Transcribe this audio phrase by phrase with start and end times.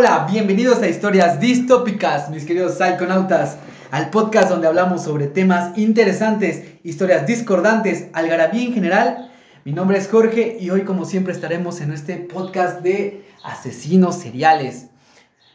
[0.00, 3.58] Hola, bienvenidos a Historias Distópicas, mis queridos psiconautas,
[3.90, 9.30] al podcast donde hablamos sobre temas interesantes, historias discordantes, algarabía en general.
[9.66, 14.89] Mi nombre es Jorge y hoy como siempre estaremos en este podcast de asesinos seriales.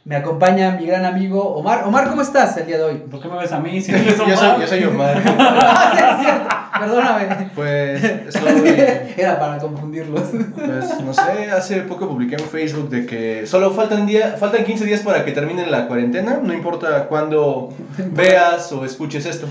[0.05, 1.83] Me acompaña mi gran amigo Omar.
[1.83, 2.97] Omar, ¿cómo estás el día de hoy?
[3.09, 3.81] ¿Por qué me ves a mí?
[3.81, 4.59] Si yo, soy, Omar.
[4.59, 5.23] yo soy Omar.
[5.39, 6.49] Ah, sí, es cierto.
[6.79, 7.49] Perdóname.
[7.55, 8.75] Pues estoy,
[9.17, 10.29] Era para confundirlos.
[10.53, 14.85] pues no sé, hace poco publiqué en Facebook de que solo faltan día, faltan 15
[14.85, 17.73] días para que termine la cuarentena, no importa cuándo
[18.11, 19.47] veas o escuches esto.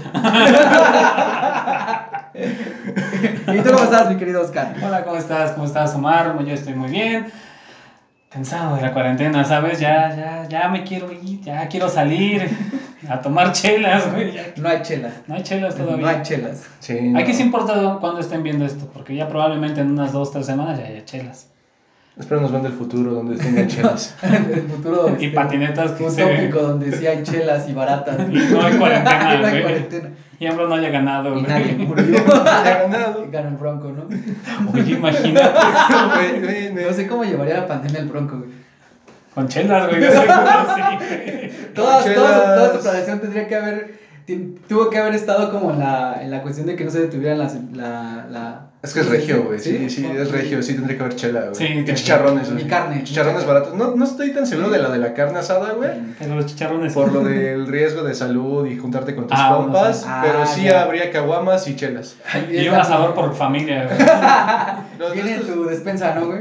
[3.52, 4.72] ¿Y tú cómo estás, mi querido Oscar?
[4.84, 5.50] Hola, ¿cómo estás?
[5.52, 6.36] ¿Cómo estás, Omar?
[6.44, 7.26] Yo estoy muy bien.
[8.34, 9.78] Cansado de la cuarentena, ¿sabes?
[9.78, 12.50] Ya, ya, ya me quiero ir, ya quiero salir
[13.08, 14.34] a tomar chelas, güey.
[14.56, 15.12] No hay chelas.
[15.28, 16.08] No hay chelas No todavía.
[16.08, 16.64] hay chelas.
[16.80, 17.36] Sí, Aquí no.
[17.38, 20.86] sí importa cuándo estén viendo esto, porque ya probablemente en unas dos, tres semanas ya
[20.86, 21.48] haya chelas.
[22.18, 24.14] Espero nos vean del futuro donde tengan chelas.
[24.22, 25.16] El futuro.
[25.18, 28.18] Y patinetas que se utópico donde sí hay chelas y baratas.
[28.30, 30.10] Y no hay cuarentena, no hay cuarentena.
[30.38, 32.24] Y AMLO no haya ganado, Y nadie murió.
[32.24, 33.26] Ya ganado.
[33.30, 34.06] Gana el Bronco, ¿no?
[34.72, 35.58] Oye, imagínate.
[36.40, 38.50] Güey, No sé cómo llevaría la pandemia el Bronco, güey.
[39.34, 40.02] Con chelas, güey.
[40.02, 41.70] sí.
[41.74, 42.02] Toda,
[42.72, 44.03] su planeación tendría que haber.
[44.68, 47.38] Tuvo que haber estado como en la, en la cuestión de que no se detuvieran
[47.38, 48.66] las, la, la.
[48.82, 49.58] Es que es regio, güey.
[49.58, 50.62] Sí, sí, es regio.
[50.62, 51.54] Sí, tendría que haber chela, güey.
[51.54, 52.66] Sí, Y chicharrones, Y güey.
[52.66, 53.02] carne.
[53.04, 53.74] Chicharrones baratos.
[53.74, 55.90] No, no estoy tan seguro de la de la carne asada, güey.
[56.18, 56.92] Pero los chicharrones.
[56.94, 60.06] Por lo del riesgo de salud y juntarte con tus Ah, compas.
[60.22, 60.82] pero Ah, sí ya.
[60.82, 62.16] habría caguamas y chelas.
[62.50, 63.98] Y un asador por familia, güey.
[65.22, 66.40] Viene tu despensa, ¿no, güey?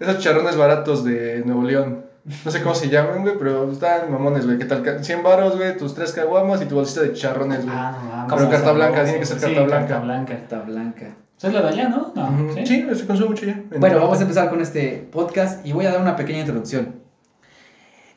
[0.00, 1.99] Esos charrones baratos de Nuevo León.
[2.44, 4.58] No sé cómo se llaman, güey, pero están mamones, güey.
[4.58, 4.82] ¿Qué tal?
[4.82, 7.74] Ca- 100 varos, güey, tus tres caguamas y tu bolsita de charrones, güey.
[7.76, 8.36] Ah, no.
[8.36, 9.86] Pero carta blanca, tiene que ser Sí, carta blanca.
[9.88, 10.34] carta blanca.
[10.34, 11.16] Está blanca.
[11.38, 12.12] Eso es la de allá, ¿no?
[12.14, 12.54] No, Ujú.
[12.54, 12.66] ¿sí?
[12.66, 13.62] Sí, se consume mucho ya.
[13.78, 16.96] Bueno, vamos a empezar con este podcast y voy a dar una pequeña introducción.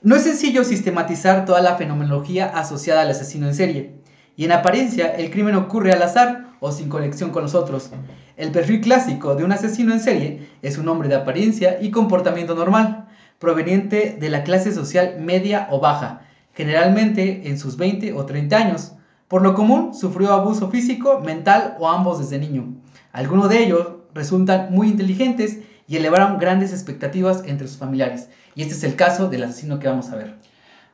[0.01, 3.95] No es sencillo sistematizar toda la fenomenología asociada al asesino en serie,
[4.35, 7.91] y en apariencia el crimen ocurre al azar o sin conexión con los otros.
[8.35, 12.55] El perfil clásico de un asesino en serie es un hombre de apariencia y comportamiento
[12.55, 13.02] normal,
[13.43, 16.21] proveniente de la clase social media o baja,
[16.55, 18.93] generalmente en sus 20 o 30 años.
[19.27, 22.73] Por lo común, sufrió abuso físico, mental o ambos desde niño.
[23.11, 25.59] Algunos de ellos resultan muy inteligentes
[25.89, 28.29] y elevaron grandes expectativas entre sus familiares.
[28.55, 30.35] Y este es el caso del asesino que vamos a ver.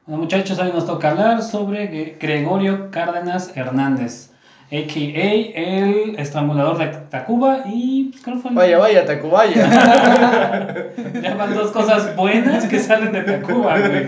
[0.07, 4.28] Bueno, muchachos, hoy nos toca hablar sobre Gre- Gregorio Cárdenas Hernández,
[4.71, 5.59] a.k.a.
[5.59, 8.09] el estrangulador de Tacuba y...
[8.11, 9.67] pues, ¿cuál fue el- Vaya, vaya, Tacubaya.
[11.23, 14.05] Ya van dos cosas buenas que salen de Tacuba, güey.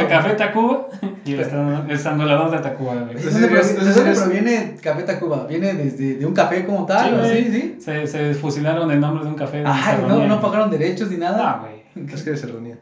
[0.00, 0.88] El café Tacuba
[1.24, 3.14] y el estran- estrangulador de Tacuba, güey.
[3.14, 5.46] ¿De dónde, sí es- provi- de ese dónde sí es- proviene Café Tacuba?
[5.48, 7.08] ¿Viene desde de un café como tal?
[7.08, 7.76] Sí, ¿o sí, sí?
[7.80, 9.62] Se, se fusilaron el nombre de un café.
[9.64, 11.58] Ay, no, no pagaron derechos ni Ah, nada.
[11.62, 11.81] güey.
[12.12, 12.78] Es que se reunían.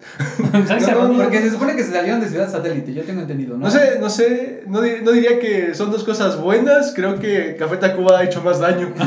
[0.52, 1.22] No, no.
[1.22, 3.64] Porque se supone que se salieron de Ciudad Satélite, yo tengo entendido, ¿no?
[3.64, 6.92] No sé, no sé, no, di- no diría que son dos cosas buenas.
[6.94, 8.92] Creo que Café Tacuba ha hecho más daño.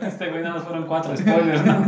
[0.00, 1.84] Este güey nada más fueron cuatro spoilers, ¿no?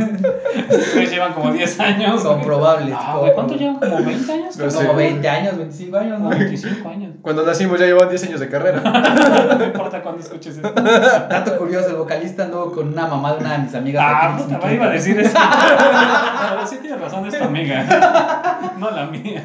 [0.69, 2.21] Estos güeyes llevan como 10 años.
[2.21, 2.93] Son probables.
[2.97, 3.75] Ah, como- güey, ¿cuánto llevan?
[3.79, 4.57] ¿Como 20 años?
[4.57, 4.67] No.
[4.73, 6.29] Como 20 años, 25 años, ¿no?
[6.29, 7.11] 25 años.
[7.21, 8.81] Cuando nacimos ya llevan 10 años de carrera.
[9.57, 10.71] No importa cuándo escuches esto.
[10.71, 14.03] Dato curioso, el vocalista anduvo con una mamá de una de mis amigas.
[14.05, 15.37] Ah, puta, iba a decir eso.
[16.49, 17.85] Pero sí tienes razón, es tu amiga.
[18.77, 19.43] No la mía.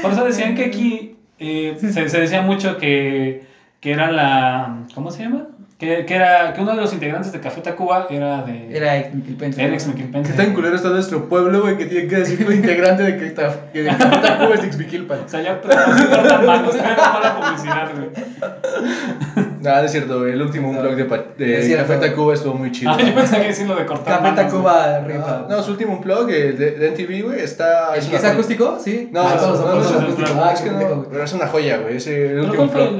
[0.00, 3.46] Por eso decían que aquí eh, se, se decía mucho que,
[3.80, 4.78] que era la.
[4.94, 5.48] ¿Cómo se llama?
[5.78, 8.74] Que, que era que uno de los integrantes de Café Tacuba era de.
[8.74, 9.60] Era ex Miquilpense.
[9.62, 12.52] era ex Qué tan culero está nuestro pueblo, güey, que tiene que decir que un
[12.54, 13.34] integrante de que
[13.72, 15.18] que de Café Tacuba es Ixmiquilpan.
[15.26, 19.44] O sea, ya cortan manos, era mala publicidad, güey.
[19.60, 20.80] Nada, es cierto, el último No.
[20.80, 21.76] blog de, pa- de Es.
[21.76, 22.92] Café Tacuba estuvo muy chido.
[22.92, 25.46] Ah, yo pensé que decir lo de cortar Café manos, Tacuba rifa.
[25.48, 27.94] No, su último blog eh, de, de NTV, güey, está.
[27.94, 28.30] ¿El es joya.
[28.30, 28.78] acústico?
[28.82, 29.08] Sí.
[29.12, 32.26] No, Ah, no, no, no, Ah, es que no, pero es una joya, güey, ese
[32.26, 32.90] el ¿Pero último el blog.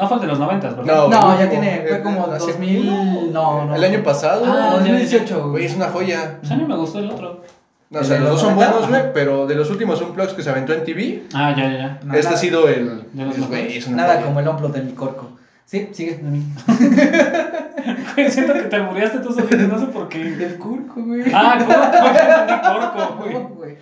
[0.00, 0.84] No fue el de los 90, ¿verdad?
[0.84, 3.74] No, No, ya tiene, fue como hace- 2000, no, no.
[3.76, 5.64] El año pasado, Ah, güey, ya, 2018, güey, güey.
[5.66, 6.38] es una joya.
[6.40, 7.42] Pues a mí me gustó el otro.
[7.90, 8.72] No, o ¿El sea, los dos son 90?
[8.72, 11.76] buenos, güey, pero de los últimos unplugs que se aventó en TV, Ah, ya, ya,
[11.78, 12.00] ya.
[12.04, 13.02] No, este nada- ha sido el.
[13.12, 13.76] De los es, güey, mejores.
[13.76, 14.26] es una Nada joya.
[14.26, 15.28] como el hombro de mi corco.
[15.66, 16.18] Sí, sigue.
[18.14, 20.20] Güey, siento que te muriaste tú solito, no sé por qué.
[20.22, 21.22] El curco, güey.
[21.32, 23.76] Ah, entendí corco, güey.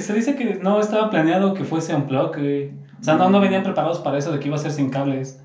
[0.00, 2.72] Se, dice que no estaba planeado que fuese un blog, güey.
[3.00, 5.38] O sea, no, no venían preparados para eso de que iba a ser sin cables.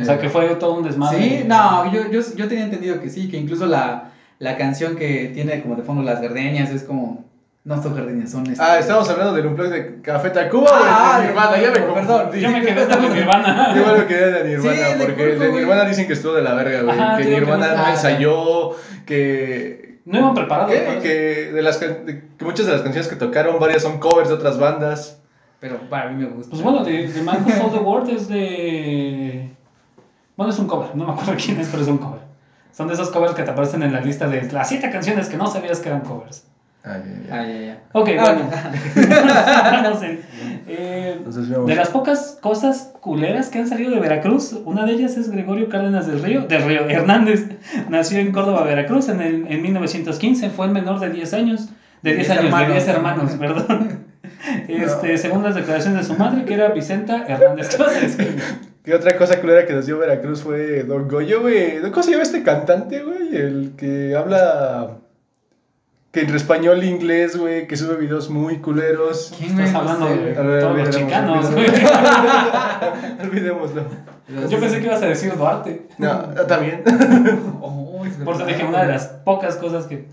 [0.00, 1.18] O sea, que fue todo un desmadre.
[1.18, 5.30] Sí, no, yo, yo, yo tenía entendido que sí, que incluso la, la canción que
[5.34, 7.24] tiene como de fondo las gardenias es como.
[7.64, 8.46] No son gardenias, son.
[8.46, 11.78] este- Ah, estamos hablando del unplug de Café Tacuba Ah, o de Nirvana, ya me
[11.80, 11.94] perdón.
[12.06, 12.40] confundí.
[12.40, 13.74] Yo me quedé hasta mi Nirvana.
[13.76, 15.52] Yo me quedé de Nirvana, Sí, de porque de güey.
[15.52, 16.96] Nirvana dicen que estuvo de la verga, güey.
[16.96, 18.70] Ajá, que digo que Nirvana no no ensayó,
[19.04, 20.72] que, No iban preparados.
[20.72, 21.02] Eso.
[21.02, 24.34] Que, de las, de- que muchas de las canciones que tocaron, varias son covers de
[24.36, 25.20] otras bandas.
[25.60, 26.50] Pero para mí me gusta.
[26.50, 29.50] Pues bueno, de, de Man Who Sold the World es de.
[30.36, 32.20] Bueno, es un cover, no me acuerdo quién es, pero es un cover.
[32.72, 35.38] Son de esos covers que te aparecen en la lista de las siete canciones que
[35.38, 36.44] no sabías que eran covers.
[36.84, 36.98] Ah,
[37.30, 37.78] ya, ya.
[37.92, 39.82] Ok, Ah, bueno.
[39.90, 40.20] No sé.
[40.68, 41.18] Eh,
[41.66, 45.68] de las pocas cosas culeras que han salido de Veracruz, una de ellas es Gregorio
[45.68, 47.48] Cárdenas del Río, del Río Hernández.
[47.88, 50.50] Nació en Córdoba, Veracruz, en, el, en 1915.
[50.50, 51.68] Fue el menor de 10 años.
[52.02, 52.68] De 10 Diez años, hermanos.
[52.68, 54.05] de 10 hermanos, perdón.
[54.68, 57.76] Este, Según las declaraciones de su madre, que era Vicenta Hernández.
[58.84, 61.80] Y otra cosa culera que nos dio Veracruz fue Don Goyo, güey.
[61.90, 63.36] ¿Cómo se llama este cantante, güey?
[63.36, 64.98] El que habla.
[66.12, 67.66] Que entre español e inglés, güey.
[67.66, 69.34] Que sube videos muy culeros.
[69.36, 71.66] ¿Quién Estás hablando ver, todos los chicanos, güey.
[73.22, 73.84] Olvidémoslo.
[74.48, 75.86] Yo pensé que ibas a decir Duarte.
[75.98, 76.82] No, también.
[77.60, 78.96] Oh, Por eso dije una de güey.
[78.96, 80.06] las pocas cosas que.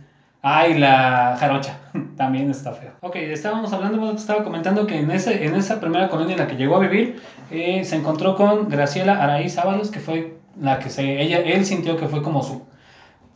[0.45, 1.77] Ay, la jarocha.
[2.17, 2.91] También está feo.
[3.01, 6.57] Ok, estábamos hablando, estaba comentando que en, ese, en esa primera colonia en la que
[6.57, 11.21] llegó a vivir, eh, se encontró con Graciela Araíz Ábalos, que fue la que se.
[11.21, 12.61] Ella, él sintió que fue como su.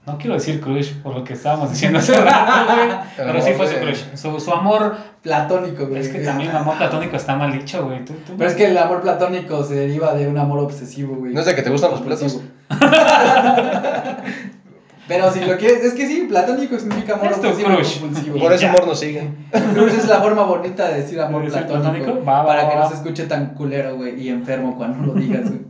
[0.05, 3.67] No quiero decir crush por lo que estábamos diciendo hace rato, güey, Pero sí fue
[3.67, 4.03] su crush.
[4.15, 4.95] Su, su amor.
[5.21, 5.99] Platónico, güey.
[6.01, 8.05] Es que también el amor platónico está mal dicho, güey.
[8.05, 11.33] Tú- tú- Pero es que el amor platónico se deriva de un amor obsesivo, güey.
[11.33, 12.39] ¿No es de que te gustan los platos?
[15.07, 17.69] Pero si lo quieres, es que sí, platónico significa amor obsesivo
[18.01, 18.39] compulsivo.
[18.39, 18.69] Por eso Ya.
[18.71, 19.37] amor nos siguen.
[19.73, 22.23] Crush es la forma bonita de decir amor ¿De decir platónico.
[22.25, 22.83] Va, va, para va, que va.
[22.83, 25.61] no se escuche tan culero, güey, y enfermo cuando lo digas, güey.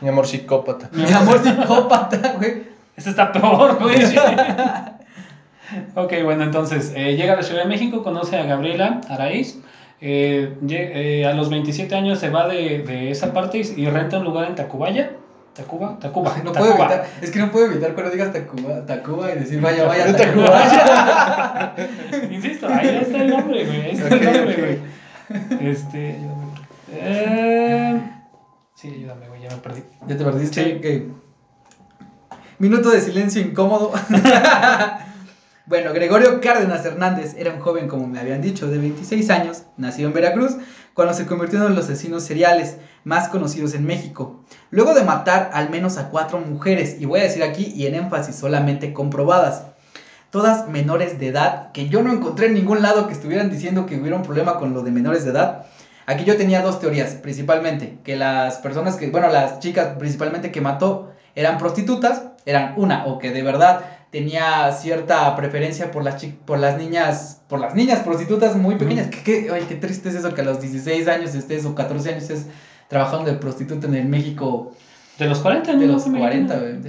[0.00, 0.88] Mi amor psicópata.
[0.92, 2.62] Mi amor psicópata, güey.
[2.96, 3.96] Este está peor, güey.
[5.94, 9.58] ok, bueno, entonces eh, llega a la Ciudad de México, conoce a Gabriela Araíz.
[10.00, 14.18] eh, eh, a los 27 años se va de, de esa parte y, y renta
[14.18, 15.12] un lugar en Tacubaya.
[15.54, 16.86] Tacuba, Tacuba, No puedo Tacuba.
[16.86, 20.50] evitar, es que no puedo evitar cuando digas Tacuba, Tacuba y decir vaya, vaya, Tacuba.
[20.62, 21.74] Tacuba.
[22.30, 23.80] Insisto, ahí está el nombre, güey.
[23.82, 25.70] Ahí está el Ok, nombre, güey.
[25.70, 26.44] Este, ayúdame.
[26.92, 28.00] Eh,
[28.74, 29.82] sí, ayúdame, güey, ya me perdí.
[30.06, 30.64] ¿Ya te perdiste?
[30.64, 30.76] Sí.
[30.78, 31.16] Ok.
[32.58, 33.92] Minuto de silencio incómodo.
[35.66, 40.08] bueno, Gregorio Cárdenas Hernández era un joven, como me habían dicho, de 26 años, nacido
[40.08, 40.56] en Veracruz,
[40.94, 44.44] cuando se convirtió en uno de los asesinos seriales más conocidos en México.
[44.70, 47.94] Luego de matar al menos a cuatro mujeres, y voy a decir aquí y en
[47.94, 49.62] énfasis solamente comprobadas,
[50.30, 53.96] todas menores de edad, que yo no encontré en ningún lado que estuvieran diciendo que
[53.96, 55.66] hubiera un problema con lo de menores de edad.
[56.06, 60.60] Aquí yo tenía dos teorías, principalmente, que las personas que, bueno, las chicas principalmente que
[60.60, 63.80] mató eran prostitutas, eran una, o que de verdad
[64.10, 69.06] tenía cierta preferencia por las, por las niñas, por las niñas prostitutas muy pequeñas.
[69.08, 72.08] Que, que- ay, qué triste es eso que a los 16 años estés o 14
[72.10, 72.46] años estés
[72.90, 74.72] trabajando de prostituta en el México
[75.18, 76.80] De los 40 de los me 40, imagino.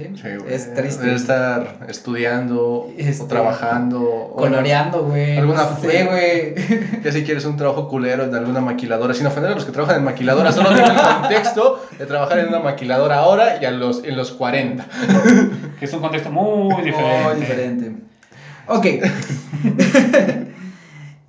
[0.42, 0.48] güey.
[0.48, 0.54] ¿sí?
[0.54, 1.04] Es triste.
[1.04, 4.00] Debe estar estudiando Este, o trabajando.
[4.02, 5.36] o Coloreando, güey.
[5.38, 6.54] alguna no sé, güey.
[7.04, 9.96] Ya si quieres un trabajo culero en alguna maquiladora, sin ofender a los que trabajan
[9.98, 14.02] en maquiladoras, solo tengo el contexto de trabajar en una maquiladora ahora y a los,
[14.04, 14.84] en los 40.
[15.78, 17.24] Que es un contexto muy diferente.
[17.28, 17.92] Muy diferente.
[18.66, 18.86] Ok.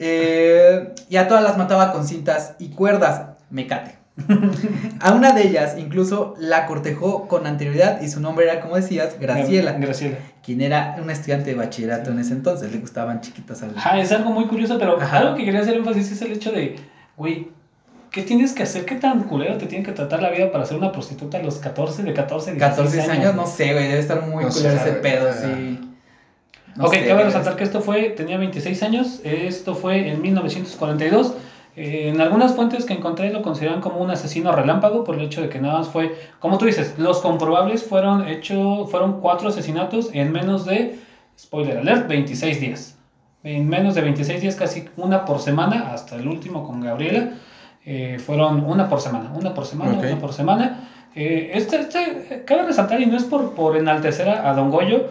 [0.06, 3.22] Eh, y a todas las mataba con cintas y cuerdas.
[3.50, 3.96] Mecate.
[5.00, 9.20] A una de ellas incluso la cortejó con anterioridad y su nombre era, como decías,
[9.20, 10.18] Graciela, Graciela.
[10.44, 12.72] quien era una estudiante de bachillerato en ese entonces.
[12.72, 13.76] Le gustaban chiquitas al...
[13.76, 15.18] Ajá, es algo muy curioso, pero Ajá.
[15.20, 16.76] algo que quería hacer énfasis es el hecho de,
[17.18, 17.48] güey,
[18.12, 18.86] ¿qué tienes que hacer?
[18.86, 21.58] ¿Qué tan culero te tiene que tratar la vida para ser una prostituta a los
[21.58, 24.92] 14, de 14, 16 14 años, no sé, güey, debe estar muy No culero ese
[24.94, 25.80] pedo, sí.
[26.76, 31.34] No ok, sé, cabe resaltar que esto fue, tenía 26 años, esto fue en 1942.
[31.76, 35.42] Eh, en algunas fuentes que encontré lo consideran como un asesino relámpago por el hecho
[35.42, 40.10] de que nada más fue, como tú dices, los comprobables fueron hecho, fueron cuatro asesinatos
[40.14, 41.00] en menos de,
[41.40, 42.98] spoiler alert, 26 días.
[43.44, 47.32] En menos de 26 días, casi una por semana, hasta el último con Gabriela,
[47.86, 50.90] eh, fueron una por semana, una por semana, una por semana.
[51.16, 54.70] Eh, este, este, eh, cabe resaltar, y no es por, por enaltecer a, a Don
[54.70, 55.10] Goyo,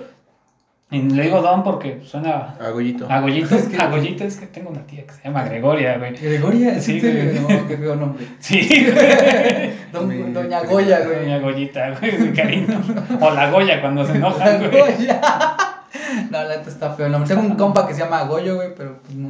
[0.92, 3.10] y le digo Don porque suena A Goyito.
[3.10, 5.98] a Goyito, Es que- a Goyito es que tengo una tía que se llama Gregoria,
[5.98, 6.14] güey.
[6.14, 7.40] Gregoria, Sí, sí, güey.
[7.40, 8.26] No, qué feo nombre.
[8.38, 9.70] Sí, güey.
[9.92, 11.18] Don- Mi- Doña Goya, güey.
[11.20, 12.80] Doña Goyita, güey, cariño.
[13.20, 14.70] O la Goya cuando se enoja, güey.
[14.70, 15.20] Goya.
[16.30, 17.28] No, la neta está feo el nombre.
[17.34, 19.28] Tengo un compa que se llama Goyo, güey, pero pues no.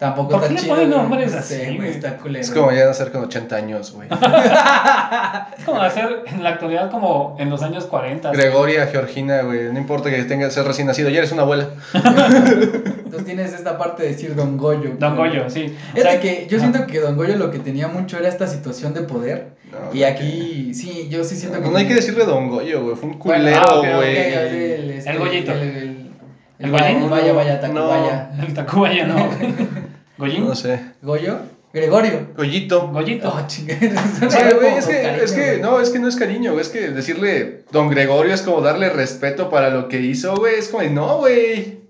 [0.00, 1.90] Tampoco ¿Por está qué le ponen nombres No así, sé, güey?
[1.90, 2.40] Está culero.
[2.40, 4.08] Es como ya nacer con 80 años, güey.
[5.58, 8.30] Es como hacer en la actualidad como en los años 40.
[8.32, 9.70] Gregoria, Georgina, güey.
[9.70, 11.68] No importa que tengas ser recién nacido, ya eres una abuela.
[11.92, 14.92] Entonces tienes esta parte de decir Don Goyo.
[14.98, 15.30] Don güey.
[15.36, 15.76] Goyo, sí.
[15.94, 18.28] Es O sea, de que yo siento que Don Goyo lo que tenía mucho era
[18.28, 19.48] esta situación de poder.
[19.70, 21.68] No, Y aquí, sí, yo sí siento que.
[21.68, 22.96] No, hay que decirle Don Goyo, güey.
[22.96, 24.16] Fue un Bueno, culero, ah, ok, güey.
[24.16, 25.52] el, este, El Goyito.
[25.52, 26.10] el- el-
[26.58, 27.60] El ¿El vaya, vaya, vaya, No.
[27.60, 28.30] Tacubaya.
[28.46, 29.28] El Tacubaya no.
[30.20, 30.46] Goyín.
[30.46, 30.80] No sé.
[31.02, 31.38] ¿Goyo?
[31.72, 32.28] Gregorio.
[32.36, 32.88] Goyito.
[32.88, 33.28] Goyito.
[33.28, 33.80] Oh, chingada.
[34.28, 36.90] Sí, güey, es que, es que, no, es que no es cariño, güey, es que
[36.90, 41.18] decirle Don Gregorio es como darle respeto para lo que hizo, güey, es como, no,
[41.18, 41.80] güey.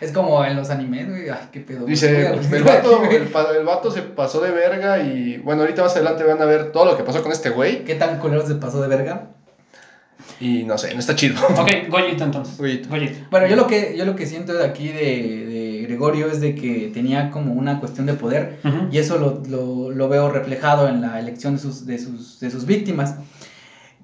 [0.00, 1.30] Es como en los animes, güey.
[1.30, 1.86] Ay, qué pedo.
[1.86, 3.22] Dice, el vato, aquí, el,
[3.58, 6.84] el vato se pasó de verga y, bueno, ahorita más adelante van a ver todo
[6.84, 9.30] lo que pasó con este güey ¿Qué tan culero se pasó de verga?
[10.40, 11.40] y no sé, no está chido.
[11.56, 12.58] Ok, Goyito entonces.
[12.58, 12.88] Goyito.
[12.88, 13.26] Goyito.
[13.30, 15.63] Bueno, yo lo que, yo lo que siento de aquí de, de
[15.94, 18.58] Gregorio es de que tenía como una cuestión de poder
[18.92, 22.50] y eso lo, lo- lo veo reflejado en la elección de sus, de sus, de
[22.50, 23.16] sus víctimas.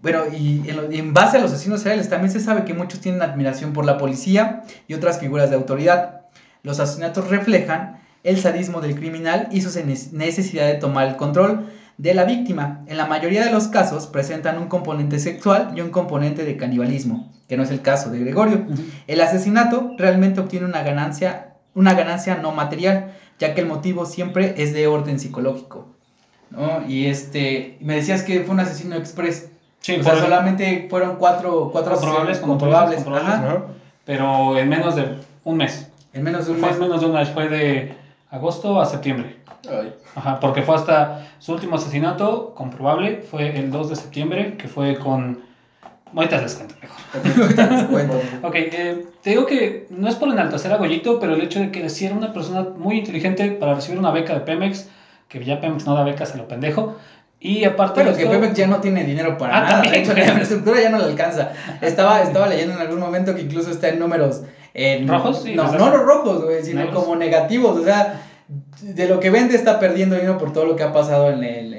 [0.03, 2.73] Bueno, y en, lo- y en base a los asesinos seriales también se sabe que
[2.75, 6.23] muchos tienen admiración por la policía y otras figuras de autoridad.
[6.63, 11.67] Los asesinatos reflejan el sadismo del criminal y su ne- necesidad de tomar el control
[11.99, 12.83] de la víctima.
[12.87, 17.31] En la mayoría de los casos presentan un componente sexual y un componente de canibalismo,
[17.47, 18.67] que no es el caso de Gregorio.
[19.07, 24.55] El asesinato realmente obtiene una ganancia, una ganancia no material, ya que el motivo siempre
[24.59, 25.87] es de orden psicológico.
[26.51, 26.85] ¿no?
[26.89, 29.51] Y este, me decías que fue un asesino express.
[29.81, 33.35] Sí, o sea, el- solamente fueron cuatro, cuatro Comprobables, asesinos comprobables, comprobables.
[33.35, 33.59] comprobables.
[33.61, 33.65] Ajá.
[33.67, 33.75] Ajá.
[34.05, 35.89] pero en menos de un mes.
[36.13, 36.77] En menos de un Fue mes.
[36.77, 37.95] en menos de un mes, fue de
[38.31, 39.37] agosto a septiembre.
[39.71, 39.95] Ay.
[40.17, 44.97] Ajá, porque fue hasta su último asesinato comprobable, fue el 2 de septiembre, que fue
[44.99, 45.43] con...
[46.15, 47.43] Ahorita les cuento mejor.
[47.43, 48.21] Ahorita les cuento.
[48.43, 51.71] Ok, eh, te digo que no es por enaltecer a Goyito, pero el hecho de
[51.71, 54.89] que sí era una persona muy inteligente para recibir una beca de Pemex,
[55.29, 56.97] que ya Pemex no da becas a lo pendejo,
[57.39, 59.73] y aparte Bueno, de que esto- Pemex ya no tiene dinero para Ah, nada.
[59.75, 61.53] también, de hecho, la infraestructura ya no le alcanza.
[61.81, 64.43] Estaba, estaba leyendo en algún momento que incluso está en números.
[64.75, 65.43] En, ¿Rojos?
[65.45, 67.03] Sí, no, no los rojos, güey, sino ¿Negros?
[67.03, 67.79] como negativos.
[67.79, 68.21] O sea,
[68.83, 71.73] de lo que vende está perdiendo dinero por todo lo que ha pasado en, el,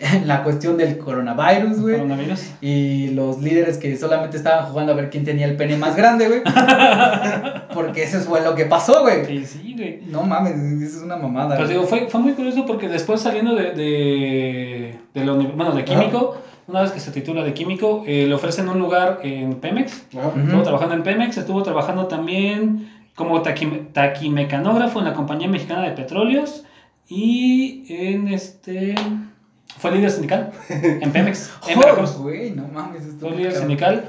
[0.24, 1.94] la cuestión del coronavirus, güey.
[1.96, 2.40] coronavirus.
[2.60, 6.28] Y los líderes que solamente estaban jugando a ver quién tenía el pene más grande,
[6.28, 6.42] güey.
[7.74, 9.24] Porque eso fue lo que pasó, güey.
[9.26, 10.00] Sí, sí, güey.
[10.06, 11.56] No mames, eso es una mamada.
[11.56, 11.78] Pues güey.
[11.78, 16.36] digo, fue, fue muy curioso porque después saliendo de, de, de la bueno, de químico,
[16.66, 20.06] una vez que se titula de químico, eh, le ofrecen un lugar en Pemex.
[20.12, 20.40] Ujú.
[20.40, 25.90] Estuvo trabajando en Pemex, estuvo trabajando también como taqui- taquimecanógrafo en la Compañía Mexicana de
[25.92, 26.64] Petróleos
[27.08, 28.94] y en este...
[29.78, 32.16] Fue líder sindical en Pemex, en Veracruz.
[32.18, 34.04] güey, no mames, Fue líder sindical,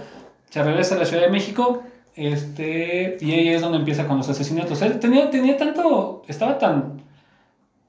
[0.50, 1.84] se regresa a la Ciudad de México
[2.16, 4.82] este, y ahí es donde empieza con los asesinatos.
[4.82, 7.02] Él tenía, tenía tanto, estaba tan,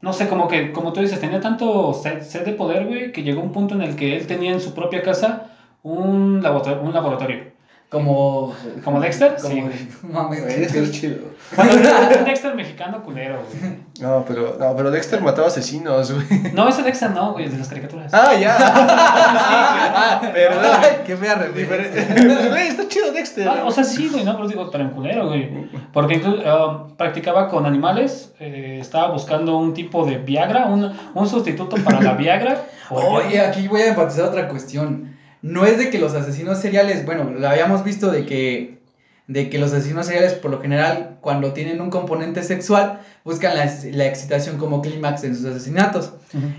[0.00, 3.22] no sé, como que, como tú dices, tenía tanto sed, sed de poder, güey, que
[3.22, 5.50] llegó un punto en el que él tenía en su propia casa
[5.82, 6.82] un laboratorio.
[6.82, 7.49] Un laboratorio.
[7.90, 8.54] Como.
[8.84, 9.34] ¿Como Dexter?
[9.42, 9.88] Como, Sí.
[10.02, 10.42] Mames.
[10.44, 11.18] Güey, Dexter es chido.
[11.58, 13.74] Un Dexter mexicano culero, güey.
[14.00, 16.52] No, pero, no, pero Dexter mataba asesinos, güey.
[16.54, 18.14] No, ese Dexter no, güey, de las caricaturas.
[18.14, 18.56] Ah, ya.
[18.56, 20.64] ah, perdón.
[20.64, 22.04] Ay, fea referencia.
[22.04, 22.48] Diferente.
[22.48, 23.48] Güey, está chido Dexter.
[23.48, 25.50] Ah, o sea, sí, güey, no, pero digo, pero en culero, güey.
[25.92, 31.28] Porque incluso um, practicaba con animales, eh, estaba buscando un tipo de Viagra, un, un
[31.28, 32.62] sustituto para la Viagra.
[32.90, 35.18] Oye, aquí voy a enfatizar otra cuestión.
[35.42, 38.80] No es de que los asesinos seriales, bueno, lo habíamos visto de que,
[39.26, 43.72] de que los asesinos seriales por lo general cuando tienen un componente sexual buscan la,
[43.92, 46.12] la excitación como clímax en sus asesinatos.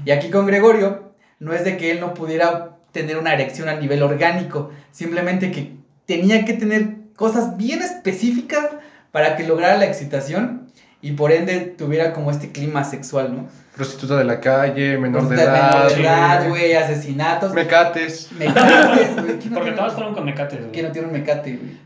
[0.05, 3.75] Y aquí con Gregorio, no es de que él no pudiera tener una erección a
[3.75, 8.65] nivel orgánico, simplemente que tenía que tener cosas bien específicas
[9.11, 10.67] para que lograra la excitación
[11.01, 13.47] y por ende tuviera como este clima sexual, ¿no?
[13.81, 15.88] Prostituta de la calle, menor de Menor edad.
[15.88, 17.51] de edad, güey, asesinatos.
[17.51, 18.31] Mecates.
[18.33, 19.39] Mecates, güey.
[19.39, 20.71] ¿Quién no Porque todas fueron con mecates, güey.
[20.71, 21.79] ¿Quién no tiene un mecate, güey?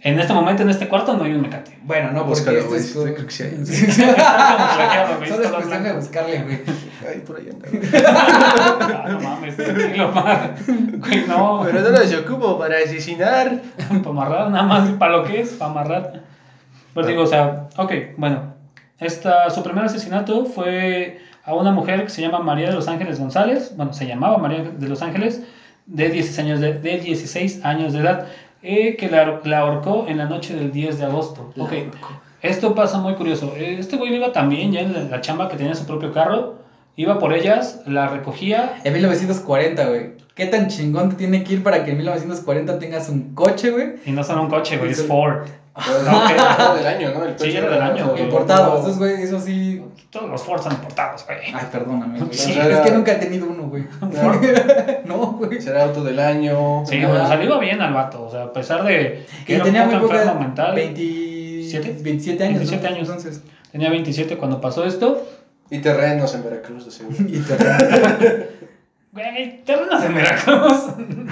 [0.00, 1.76] En este momento, en este cuarto, no hay un mecate.
[1.82, 3.66] Bueno, no, porque Búscalo, esto güey, es creo que sí hay.
[5.28, 6.60] Solo es cuestión de buscarle, güey.
[7.08, 7.68] Ay, por ahí anda.
[8.06, 10.54] Ah, no mames, tranquilo, Mar.
[10.68, 11.62] Güey, no.
[11.64, 13.60] Pero no los ocupo para asesinar.
[13.88, 14.88] Para amarrar, nada más.
[14.90, 15.48] ¿Para lo que es?
[15.50, 16.22] Para amarrar.
[16.94, 18.54] Pues digo, o sea, ok, bueno.
[19.00, 23.18] Esta, su primer asesinato fue a una mujer que se llama María de los Ángeles
[23.18, 23.72] González.
[23.76, 25.42] Bueno, se llamaba María de los Ángeles,
[25.86, 28.26] de 16 años de, de, 16 años de edad,
[28.62, 31.52] eh, que la, la ahorcó en la noche del 10 de agosto.
[31.56, 32.08] La Ok, ahorcó.
[32.42, 33.54] esto pasa muy curioso.
[33.56, 36.58] Este güey iba también ya en la, la chamba que tenía su propio carro.
[36.96, 40.10] Iba por ellas, la recogía En 1940, güey.
[40.34, 43.94] ¿Qué tan chingón te tiene que ir para que en 1940 tengas un coche, güey?
[44.04, 45.46] y no solo un coche, güey, es Ford.
[45.76, 47.24] Era del año, ¿no?
[47.24, 48.22] El Sí, coche era del año, güey.
[48.24, 48.80] Importado.
[48.80, 49.79] Esos, güey, eso sí.
[50.10, 51.38] Todos los Ford son importados, güey.
[51.54, 52.32] Ay, perdóname, güey.
[52.34, 53.84] Sí, es era- que nunca he tenido uno, güey.
[55.04, 55.60] No, güey.
[55.60, 56.84] Será auto del año.
[56.86, 59.82] Sí, bueno, salió bien al vato, o sea, a pesar de que Y era tenía
[59.82, 60.20] un muy poco poca.
[60.22, 61.96] enfermo mental, 27, ¿Siete?
[62.02, 62.58] 27 años.
[62.58, 62.94] 27 ¿no?
[62.96, 63.08] años.
[63.08, 63.42] Entonces.
[63.72, 65.26] tenía 27 cuando pasó esto.
[65.70, 67.16] Y terrenos en Veracruz, de seguro.
[67.28, 68.60] Y te-
[69.12, 70.84] Güey, terrenos en Veracruz.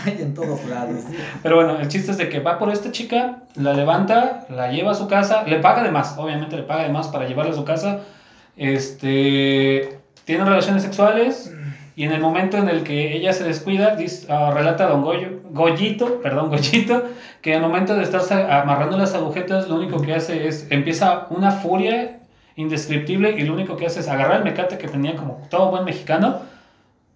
[0.04, 1.04] Hay en todos lados.
[1.44, 4.90] Pero bueno, el chiste es de que va por esta chica, la levanta, la lleva
[4.90, 7.54] a su casa, le paga de más, obviamente le paga de más para llevarla a
[7.54, 8.00] su casa.
[8.58, 11.54] Este, tienen relaciones sexuales
[11.94, 13.96] y en el momento en el que ella se descuida,
[14.28, 17.04] ah, relata Don Goyo, Goyito, perdón, Goyito,
[17.40, 21.50] que al momento de estarse amarrando las agujetas, lo único que hace es, empieza una
[21.50, 22.20] furia
[22.56, 25.84] indescriptible y lo único que hace es agarrar el mecate que tenía como todo buen
[25.84, 26.40] mexicano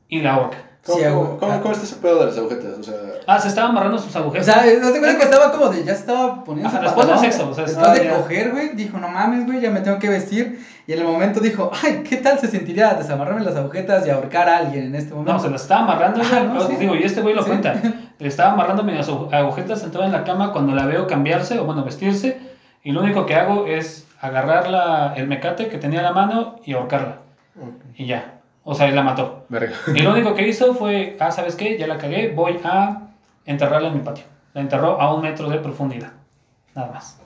[0.09, 0.72] y la ahorca.
[0.85, 2.79] ¿Cómo, Sí, cómo, cómo- cómo está ese pedo de las agujetas?
[2.81, 2.95] O sea,
[3.29, 4.47] Ah, se estaba amarrando sus O agujetas.
[4.47, 7.49] sea, ¿no te cuenta que estaba como de, ya estaba poniendo Ajá, después del sexo,
[7.51, 10.01] o sea, después estaba de ya- coger, güey, dijo, no mames, güey, ya me tengo
[10.01, 10.61] que vestir.
[10.89, 14.49] Y en el momento dijo, ay, ¿qué tal se sentiría desamarrarme las agujetas y ahorcar
[14.49, 15.35] a alguien en este momento?
[15.35, 16.19] No, se la estaba amarrando.
[16.29, 16.47] Güey.
[16.49, 16.75] no, Os sí.
[16.77, 17.49] digo, y este güey lo Sí.
[17.51, 17.75] cuenta.
[18.19, 21.65] Le estaba amarrando mis agu- agujetas sentada en la cama cuando la veo cambiarse o
[21.65, 22.41] bueno, vestirse.
[22.83, 26.57] Y lo único que hago es agarrar la, el mecate que tenía en la mano
[26.65, 27.19] y ahorcarla.
[27.97, 28.41] Y ya.
[28.65, 29.45] O sea, y la mató.
[29.49, 29.75] verga.
[29.95, 31.77] Y lo único que hizo fue, ah, ¿sabes qué?
[31.79, 33.03] Ya la cagué, voy a
[33.45, 34.25] enterrarla en mi patio.
[34.55, 36.13] La enterró a un metro de profundidad.
[36.75, 37.19] Nada más.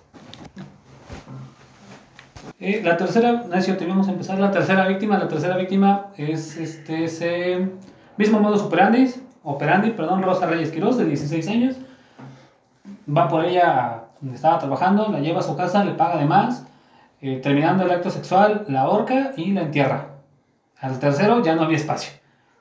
[2.59, 4.39] La tercera, no es cierto, íbamos a empezar.
[4.39, 7.69] La tercera víctima, la tercera víctima es este ese
[8.17, 9.13] mismo modo operandi,
[9.43, 11.77] operandi, perdón, Rosa Reyes Quiroz, de 16 años.
[13.15, 16.65] Va por ella donde estaba trabajando, la lleva a su casa, le paga de más.
[17.21, 20.07] eh, terminando el acto sexual, la ahorca y la entierra.
[20.81, 22.13] Al tercero ya no había espacio.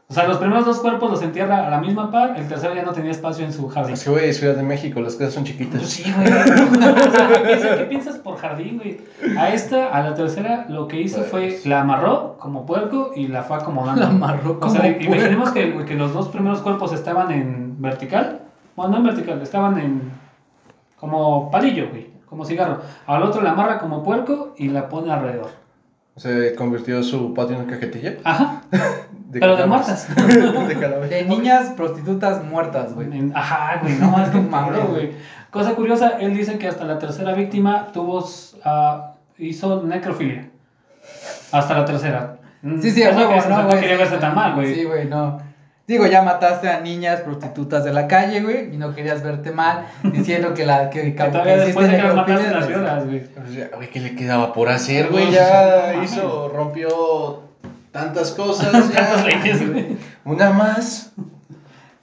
[0.07, 2.84] O sea, los primeros dos cuerpos los entierra a la misma par, el tercero ya
[2.84, 3.95] no tenía espacio en su jardín.
[3.95, 5.81] Es que, güey, Ciudad de México, las casas son Pues chiquitas.
[5.81, 6.27] sí, güey.
[7.07, 9.00] O sea, piensa- ¿Qué piensas por jardín, güey?
[9.36, 13.41] A esta, a la tercera, lo que hizo fue la amarró como puerco y la
[13.43, 14.01] fue acomodando.
[14.03, 15.79] La amarró O como sea, imaginemos puerco.
[15.79, 18.41] que, que los dos primeros cuerpos estaban en vertical.
[18.75, 20.12] Bueno, no en vertical, estaban en.
[21.00, 22.10] como palillo, güey.
[22.29, 22.79] Como cigarro.
[23.07, 25.50] Al otro la amarra como puerco y la pone alrededor.
[26.17, 28.15] Se convirtió su patio en una cajetilla.
[28.24, 28.62] Ajá.
[29.29, 30.07] De pero de muertas.
[30.15, 31.07] de.
[31.10, 33.10] De niñas prostitutas muertas, güey.
[33.34, 35.12] Ajá, güey, no, es que malo, güey.
[35.50, 38.25] Cosa curiosa, él dice que hasta la tercera víctima tuvo,
[38.63, 40.50] ah, hizo necrofilia.
[41.51, 42.38] Hasta la tercera.
[42.81, 44.73] Sí, sí, a lo huevo, que no, no quería verse tan mal, güey.
[44.73, 45.38] Sí, güey, no.
[45.88, 49.86] Digo, ya mataste a niñas prostitutas de la calle, güey, y no querías verte mal,
[50.04, 53.21] diciendo que la que, Que todavía que después de que las mataste las violas, güey.
[53.24, 55.30] O sea, Güey, ¿qué le quedaba por hacer, güey?
[55.32, 57.41] Ya hizo, rompió
[57.91, 58.71] tantas cosas.
[58.71, 59.26] Tantas ya.
[59.26, 59.98] leyes, güey.
[60.24, 61.12] Una más.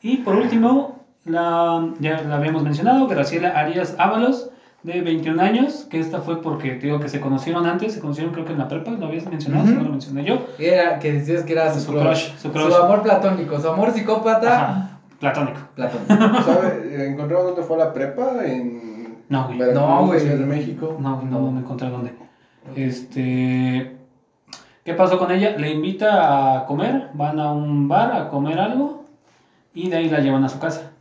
[0.00, 4.50] Y por último, la, ya la habíamos mencionado, Graciela Arias Ábalos,
[4.82, 8.32] de 21 años, que esta fue porque, te digo, que se conocieron antes, se conocieron
[8.32, 9.78] creo que en la prepa, lo habías mencionado, si Ujú.
[9.80, 10.46] no lo mencioné yo.
[10.58, 12.74] Era, que decías que era su, Su crush, crush, su crush.
[12.74, 14.90] amor platónico, su amor psicópata Ajá,
[15.20, 15.60] platónico.
[15.76, 16.08] platónico.
[16.44, 17.08] ¿Sabe?
[17.10, 18.44] ¿Encontraron dónde fue la prepa?
[18.44, 19.58] En No, güey.
[19.58, 20.20] Veracruz, No, güey.
[20.20, 20.96] Ciudad de México.
[20.98, 22.12] No, no, no me encontré dónde.
[22.74, 23.96] Este.
[24.84, 25.56] ¿Qué pasó con ella?
[25.58, 29.04] Le invita a comer, van a un bar a comer algo
[29.74, 30.91] y de ahí la llevan a su casa.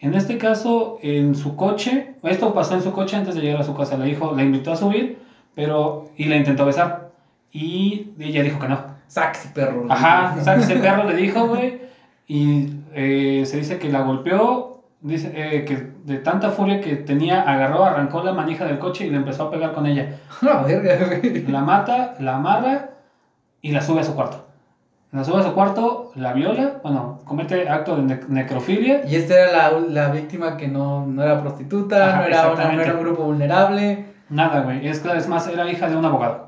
[0.00, 3.64] En este caso, en su coche, esto pasó en su coche antes de llegar a
[3.64, 3.96] su casa.
[3.96, 5.18] Le dijo, la invitó a subir,
[5.54, 7.06] pero y la intentó besar
[7.56, 8.78] y ella dijo que no.
[9.06, 9.86] Saxi perro.
[9.88, 11.80] Ajá, sea, ese perro le dijo, güey,
[12.26, 17.42] y eh, se dice que la golpeó, dice eh, que de tanta furia que tenía,
[17.42, 20.18] agarró, arrancó la manija del coche y le empezó a pegar con ella.
[20.42, 21.46] La verga, güey.
[21.46, 22.90] La mata, la amarra
[23.62, 24.44] y la sube a su cuarto.
[25.12, 29.02] La sube a su cuarto, la viola, bueno, comete acto de ne- necrofilia.
[29.06, 32.42] Y esta era la, la víctima que no, no era prostituta, Ajá, no, era una-
[32.46, 32.84] no exactamente.
[32.84, 34.04] era un grupo vulnerable.
[34.28, 36.46] Nada, güey, es, es más, era hija de un abogado.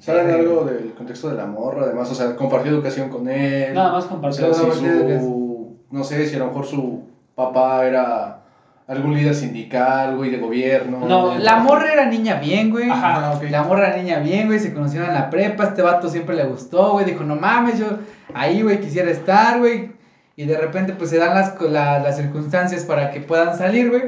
[0.00, 1.84] ¿Saben algo del contexto de la morra?
[1.84, 3.72] Además, o sea, compartió educación con él.
[3.72, 4.52] Nada más O compartió.
[4.52, 7.02] sea, si Compartió su, no sé, si a lo mejor su
[7.36, 8.40] papá era
[8.88, 11.00] algún líder sindical, güey, de gobierno.
[11.06, 12.88] No, de- La morra era niña bien, güey.
[12.90, 13.38] Ajá.
[13.50, 14.58] La morra era niña bien, güey.
[14.60, 15.64] Se conocieron en la prepa.
[15.64, 17.04] Este vato siempre le gustó, güey.
[17.04, 17.86] Dijo, no mames, yo
[18.34, 19.90] ahí, güey, quisiera estar, güey.
[20.36, 24.02] Y de repente, pues se dan las, la- las circunstancias para que puedan salir, güey.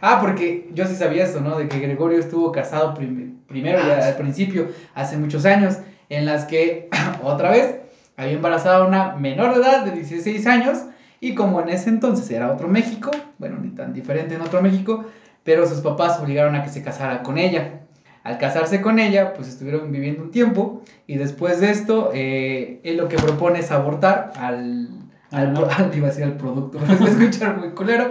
[0.00, 1.58] Ah, porque yo sí sabía eso, ¿no?
[1.58, 5.76] De que Gregorio estuvo casado prim- primero, ya al principio, hace muchos años,
[6.08, 6.88] en las que,
[7.22, 7.76] otra vez,
[8.16, 10.78] había embarazado a una menor de edad de 16 años.
[11.22, 15.04] Y como en ese entonces era otro México, bueno, ni tan diferente en otro México,
[15.44, 17.78] pero sus papás obligaron a que se casara con ella.
[18.24, 22.96] Al casarse con ella, pues estuvieron viviendo un tiempo y después de esto, eh, él
[22.96, 24.88] lo que propone es abortar al,
[25.30, 25.64] al, no.
[25.66, 28.10] al- iba a decir al producto, me voy a escuchar muy culero,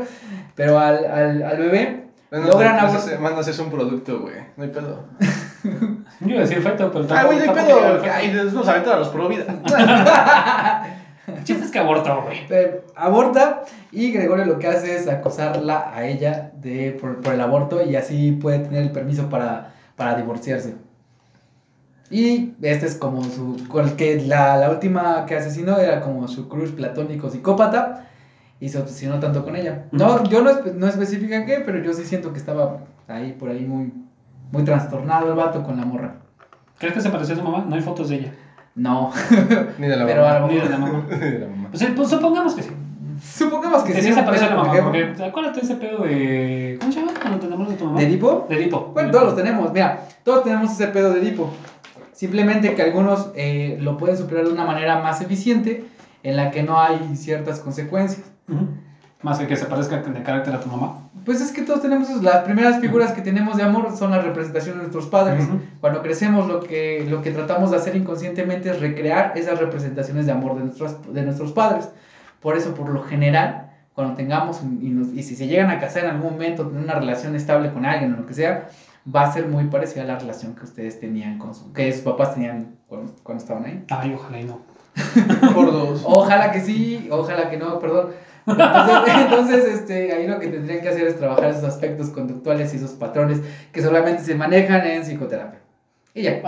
[0.55, 3.09] pero al, al, al bebé Bueno, logran pues, abortar.
[3.13, 4.35] ese- Mandas es un producto, güey.
[4.55, 5.03] No hay pedo.
[6.21, 8.01] Yo iba a decir feto, pero Ah, güey, no hay pedo.
[8.13, 9.45] Ay, nos vamos a aventar a los pro vida.
[11.27, 12.39] El chiste es que abortó, güey.
[12.49, 17.41] Eh, aborta y Gregorio lo que hace es acosarla a ella de, por, por el
[17.41, 20.75] aborto y así puede tener el permiso para, para divorciarse.
[22.09, 23.55] Y este es como su.
[23.97, 28.07] Que la, la última que asesinó era como su crush platónico psicópata.
[28.59, 29.85] Y se obsesionó tanto con ella.
[29.91, 33.65] No, yo no, no especifica qué, pero yo sí siento que estaba ahí, por ahí,
[33.65, 33.91] muy,
[34.51, 36.17] muy trastornado el vato con la morra.
[36.77, 37.65] ¿Crees que se parecía a su mamá?
[37.67, 38.33] No hay fotos de ella.
[38.75, 39.11] No,
[39.77, 40.47] Ni de la pero mamá.
[40.47, 41.03] Ni de la mamá.
[41.11, 41.67] Ni de la mamá.
[41.71, 42.69] Pues, eh, pues supongamos que sí.
[43.21, 44.07] Supongamos que Que sí.
[44.07, 44.83] sí se un parecía a la pedo, mamá.
[44.83, 46.77] porque- acuérdate de ese pedo de.
[46.79, 47.11] ¿Cómo se llama?
[47.19, 47.99] Cuando te enamoras de tu mamá.
[47.99, 48.45] ¿De Edipo?
[48.49, 48.91] De Edipo.
[48.93, 51.51] Bueno, todos los tenemos, mira, todos tenemos ese pedo de Edipo.
[52.13, 55.85] Simplemente que algunos eh, lo pueden superar de una manera más eficiente
[56.23, 58.23] en la que no hay ciertas consecuencias.
[58.47, 58.67] Ujú.
[59.23, 60.99] Más que que se parezca de carácter a tu mamá.
[61.25, 62.21] Pues es que todos tenemos eso.
[62.23, 65.45] las primeras figuras que tenemos de amor son la representación de nuestros padres.
[65.45, 65.59] Ujú.
[65.79, 70.31] Cuando crecemos lo que, lo que tratamos de hacer inconscientemente es recrear esas representaciones de
[70.31, 71.89] amor de nuestros, de nuestros padres.
[72.39, 76.05] Por eso, por lo general, cuando tengamos y, nos- y si se llegan a casar
[76.05, 78.69] en algún momento, tener una relación estable con alguien o lo que sea,
[79.13, 82.01] va a ser muy parecida a la relación que ustedes tenían con su, que sus
[82.01, 83.83] papás tenían cuando, cuando estaban ahí.
[83.91, 84.59] Ay, ojalá y no.
[85.53, 86.01] Por dos.
[86.05, 88.07] Ojalá que sí, ojalá que no, perdón.
[88.51, 92.77] Entonces, entonces, este, ahí lo que tendrían que hacer es trabajar esos aspectos conductuales y
[92.77, 93.39] esos patrones
[93.71, 95.59] que solamente se manejan en psicoterapia.
[96.13, 96.41] Y ya.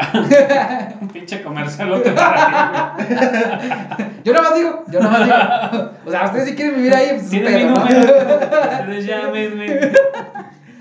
[1.02, 5.90] Un pinche comercialote para ti, Yo nada más digo, yo nada más digo.
[6.06, 7.70] O sea, ustedes si quieren vivir ahí, pues mi ¿no?
[7.80, 8.00] número.
[8.02, 9.80] Ustedes llámenme.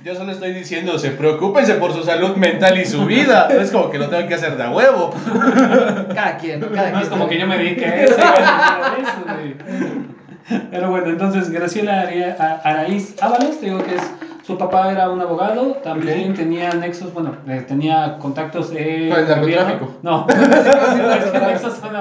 [0.05, 3.47] Yo solo estoy diciendo, se preocúpense por su salud mental y su vida.
[3.49, 5.15] No es como que lo tengan que hacer de a huevo.
[6.13, 6.69] Cada quien, ¿no?
[6.73, 7.03] Cada No quien.
[7.05, 8.17] es como que yo me dedique a eso.
[10.71, 12.09] Pero bueno, entonces Graciela
[12.65, 14.03] Araíz Ábalos, te digo que es,
[14.43, 19.29] su papá era un abogado, también tenía nexos, bueno, eh, tenía contactos eh, Con el
[19.29, 19.95] narcotráfico.
[20.03, 20.27] No,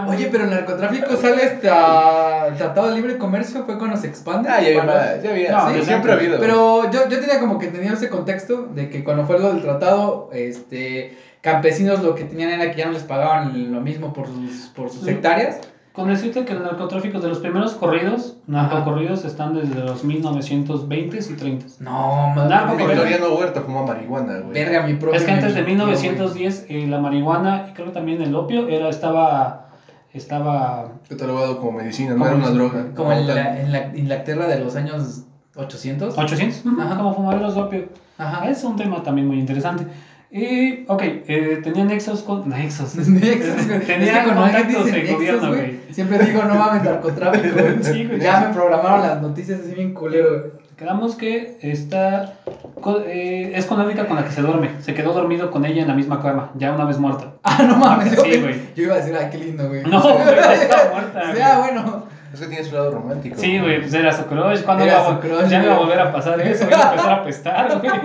[0.08, 4.49] Oye, pero el narcotráfico sale hasta el Tratado de Libre Comercio, fue cuando se expande.
[4.49, 5.51] Ah, ya había, ya había.
[5.51, 6.39] No, sí, desde siempre ha habido.
[6.39, 9.62] Pero yo, yo tenía como que tenía ese contexto de que cuando fue lo del
[9.62, 14.27] tratado, este, campesinos lo que tenían era que ya no les pagaban lo mismo por
[14.27, 15.10] sus, por sus Mm.
[15.10, 15.60] hectáreas.
[15.93, 21.36] Con decirte que el narcotráfico de los primeros corridos, narcocorridos, están desde los 1920s y
[21.36, 21.80] 30s.
[21.82, 22.34] No,
[22.69, 24.54] porque Victoriano Huerta fuma marihuana, güey.
[24.54, 25.19] verga, mi propio.
[25.19, 28.69] Es que antes de mi- 1910 eh, la marihuana y creo que también el opio
[28.69, 29.67] era, estaba,
[30.13, 32.86] estaba Catalogado como medicina, no Como era una droga.
[32.95, 35.23] Como en la, en la Inglaterra de los años
[35.56, 36.17] 800.
[36.17, 36.95] 800, ujú, Ajá.
[36.97, 37.86] como fumadores de opio.
[38.17, 38.47] Ajá.
[38.49, 39.86] Es un tema también muy interesante.
[40.34, 42.48] Y, ok, eh, tenía nexos con...
[42.50, 42.96] Nexos.
[43.08, 43.80] Nexos, güey.
[43.82, 45.80] Tenía Es que contactos en nexos, gobierno, güey, güey.
[45.91, 47.76] Siempre digo, no mames, narcotráfico, güey.
[47.84, 48.20] Sí, güey.
[48.20, 50.52] Ya me programaron las noticias así bien culero, güey.
[50.78, 52.34] Quedamos que está,
[52.82, 54.70] co- eh, es con la única con la que se duerme.
[54.80, 57.34] Se quedó dormido con ella en la misma cama, ya una vez muerta.
[57.44, 58.10] Ah, no mames.
[58.20, 58.56] Sí, yo- güey.
[58.76, 59.84] Yo iba a decir, ay, qué lindo, güey.
[59.84, 61.74] No, güey, no está muerta, O sea, güey.
[61.74, 62.06] bueno.
[62.34, 63.36] Es que tiene su lado romántico.
[63.38, 64.62] Sí, güey, pues era su crush.
[64.63, 65.89] ¿Cuándo Era iba a- su crush, ya no iba a güey.
[65.89, 66.65] volver a pasar eso?
[66.67, 67.91] Iba a empezar a apestar, güey.
[67.91, 68.00] Sí,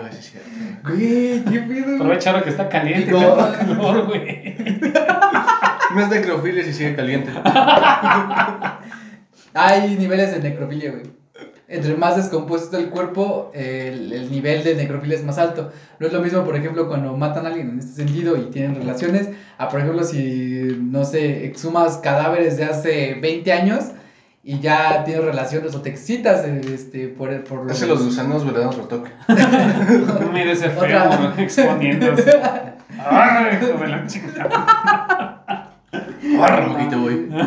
[0.00, 0.50] güey, sí, cierto.
[0.84, 2.42] Güey, qué pedo.
[2.42, 4.56] que está caliente, Digo- tengo calor, güey.
[5.94, 7.32] No es necrofilia si sigue caliente.
[9.54, 11.02] Hay niveles de necrofilia, güey.
[11.66, 15.72] Entre más descompuesto está el cuerpo, el, el nivel de necrofilia es más alto.
[16.00, 18.74] No es lo mismo, por ejemplo, cuando matan a alguien en este sentido y tienen
[18.74, 23.84] relaciones, a por ejemplo, si, no sé, exhumas cadáveres de hace 20 años
[24.42, 28.68] y ya tienes relaciones o te excitas este, por, por Hace los gusanos, le dan
[28.68, 29.10] otro toque.
[30.32, 31.34] Mira ese feo Otra.
[31.38, 32.40] exponiéndose.
[32.98, 34.48] Ay, hijo de la chica.
[37.00, 37.28] Güey.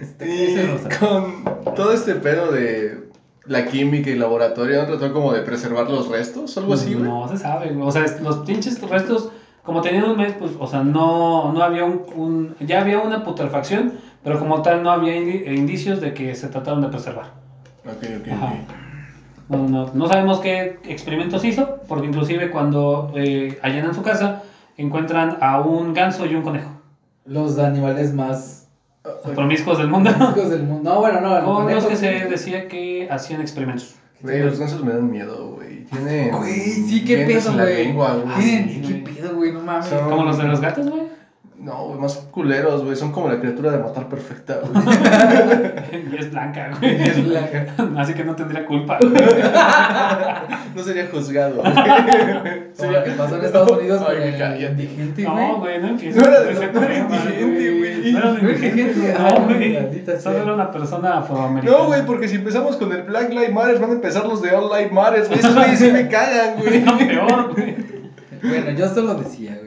[0.00, 3.08] Este, Y no con todo este pedo de
[3.46, 6.56] la química y laboratorio, ¿no trató como de preservar los restos?
[6.58, 7.04] ¿Algo así, güey?
[7.08, 7.72] No se sabe.
[7.80, 9.30] O sea, es- los pinches restos,
[9.62, 13.22] como tenían un mes, pues, o sea, no, no había un, un- Ya había una
[13.22, 13.92] putrefacción,
[14.24, 17.32] pero como tal no había indi- indicios de que se trataron de preservar.
[17.84, 18.46] Ok, ok, Ajá.
[18.46, 18.52] ok.
[19.48, 24.42] No, no, no sabemos qué experimentos hizo, porque inclusive cuando eh, allanan su casa,
[24.78, 26.70] encuentran a un ganso y un conejo.
[27.26, 28.68] Los animales más
[29.34, 30.10] promiscuos del mundo.
[30.10, 30.90] hijos del mundo.
[30.94, 31.28] No, bueno, no.
[31.44, 33.96] Con los conejos, que se decía que hacían experimentos.
[34.22, 35.84] Güey, los gansos me dan miedo, güey.
[35.86, 36.30] Tienen.
[36.36, 37.86] Güey, sí, qué pedo, güey.
[37.88, 38.26] lengua, güey.
[38.28, 39.52] Ah, Tienen- sí, ¿Qué pedo, güey?
[39.52, 39.86] No mames.
[39.86, 41.02] Son- Como los de los gatos, güey.
[41.62, 42.96] No, güey, más culeros, güey.
[42.96, 44.84] Son como la criatura de matar perfecta, güey.
[46.12, 47.08] y es blanca, Y güey.
[47.08, 47.66] es blanca.
[47.98, 48.98] Así que no tendría culpa.
[48.98, 49.12] güey.
[50.74, 51.72] No sería juzgado, güey.
[52.78, 54.64] Como lo que pasó en Estados Unidos Ay, cállate.
[54.72, 55.36] indigente, güey.
[55.36, 56.16] No, güey, no empieces.
[56.22, 58.12] No era de- ese no era indigente, güey.
[58.12, 60.20] No era No era indigente, no, ay, güey.
[60.20, 61.78] Solo era una persona afroamericana.
[61.78, 64.50] No, güey, porque si empezamos con el Black Lives Matter, van a empezar los de
[64.54, 65.38] All Lives Matter, güey.
[65.38, 66.82] Esos güeyes sí me cagan, güey.
[66.82, 67.76] Era peor, güey.
[68.42, 69.61] Bueno, yo solo decía, güey.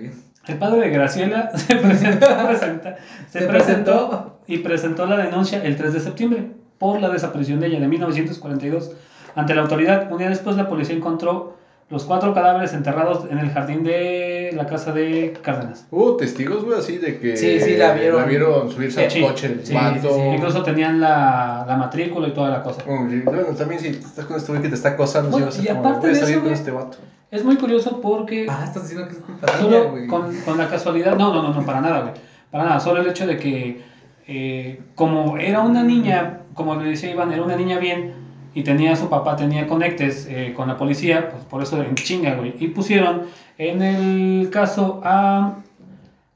[0.48, 2.96] El padre de Graciela se presentó, presenta-
[3.32, 4.38] se Se presentó presentó.
[4.48, 8.92] y presentó la denuncia el 3 de septiembre por la desaparición de ella de 1942
[9.36, 10.12] ante la autoridad.
[10.12, 11.58] Un día después la policía encontró
[11.90, 15.86] los cuatro cadáveres enterrados en el jardín de la casa de Cárdenas.
[15.92, 17.38] Hubo testigos, güey, así de que.
[17.38, 18.22] Sí, sí, la vieron.
[18.22, 20.20] La vieron subirse al Sí, coche, el sí, sí, sí.
[20.34, 22.82] Incluso tenían la, la matrícula y toda la cosa.
[22.82, 25.68] Sí, Bueno, también si estás con este güey que te está acosando, vas a y
[25.68, 26.98] como, aparte voy a de salir eso, con este vato.
[27.30, 30.08] Es muy curioso porque Ah, estás diciendo que es culpa solo güey.
[30.08, 32.14] con, con la casualidad, no, no, no, no, para nada, güey.
[32.50, 33.82] Para nada, solo el hecho de que
[34.28, 38.25] eh, como era una niña, como le decía Iván, era una niña bien
[38.56, 42.34] y tenía su papá, tenía conectes eh, con la policía, pues por eso en chinga,
[42.36, 42.56] güey.
[42.60, 43.24] Y pusieron
[43.60, 45.56] en el caso a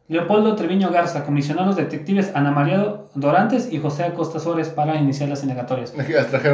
[0.08, 4.96] Leopoldo Treviño Garza, comisionado a los detectives Ana María Dorantes y José Acosta Suárez para
[4.96, 5.94] iniciar las indagatorias.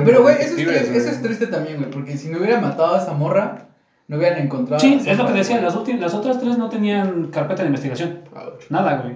[0.06, 1.89] Pero, güey, eso, es triste- eso es triste también, güey.
[1.89, 3.67] Porque si no hubiera matado a esa morra,
[4.08, 4.80] no hubieran encontrado.
[4.82, 8.19] Sí, es lo que decía, las, últimas, las otras tres no tenían carpeta de investigación.
[8.36, 8.69] Ouch.
[8.69, 9.15] Nada, güey.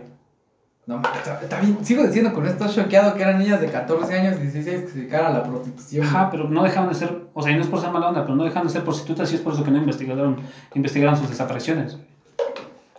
[0.90, 1.86] No, está, está bien.
[1.86, 5.36] Sigo diciendo con esto choqueado que eran niñas de 14 años, 16 que se dedicaban
[5.36, 6.04] a la prostitución.
[6.04, 8.24] Ajá, pero no dejaban de ser, o sea, y no es por ser mala onda,
[8.24, 10.38] pero no dejaban de ser prostitutas y es por eso que no investigaron,
[10.74, 12.00] investigaron sus desapariciones.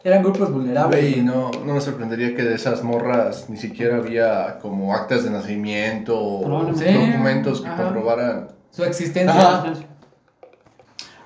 [0.05, 1.01] Eran grupos vulnerables.
[1.01, 5.31] Güey, no, no me sorprendería que de esas morras ni siquiera había como actas de
[5.31, 7.83] nacimiento o documentos que Ajá.
[7.83, 8.51] comprobaran.
[8.71, 9.35] Su existencia.
[9.35, 9.73] Ajá.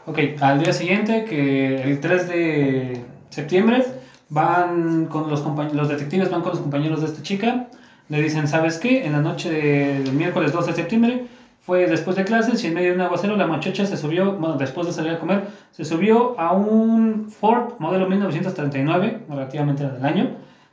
[0.07, 3.85] Ok, al día siguiente, que el 3 de septiembre,
[4.35, 5.43] van con los
[5.73, 7.69] los detectives van con los compañeros de esta chica,
[8.09, 9.07] le dicen, ¿sabes qué?
[9.07, 11.27] En la noche del miércoles 12 de septiembre,
[11.61, 14.57] fue después de clases y en medio de un aguacero, la muchacha se subió, bueno,
[14.57, 20.31] después de salir a comer, se subió a un Ford modelo 1939, relativamente del año,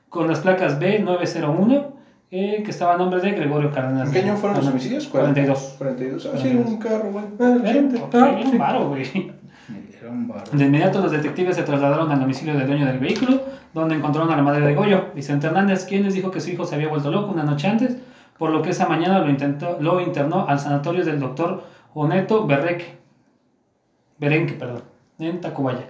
[0.09, 1.85] con las placas B901,
[2.31, 4.07] eh, que estaba a nombre de Gregorio Cárdenas.
[4.07, 5.07] ¿En qué año fueron los homicidios?
[5.07, 5.75] 42.
[5.77, 6.29] 42.
[6.33, 7.25] Ah, sí, un carro, güey.
[7.39, 9.40] Ah, güey.
[10.51, 13.41] De inmediato los detectives se trasladaron al domicilio del dueño del vehículo,
[13.73, 16.65] donde encontraron a la madre de Goyo, Vicente Hernández, quien les dijo que su hijo
[16.65, 17.97] se había vuelto loco una noche antes,
[18.37, 22.97] por lo que esa mañana lo, intentó, lo internó al sanatorio del doctor Oneto Berreque,
[24.17, 24.83] Berenque, perdón,
[25.19, 25.85] en Tacubaya.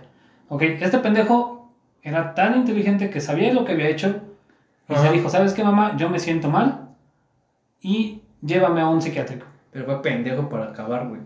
[0.50, 4.22] Ok, este pendejo era tan inteligente que sabía lo que había hecho
[4.90, 5.08] y Ajá.
[5.08, 5.96] se dijo, ¿sabes qué mamá?
[5.98, 6.90] Yo me siento mal
[7.82, 9.46] y llévame a un psiquiátrico.
[9.72, 11.22] Pero fue pendejo para acabar, güey.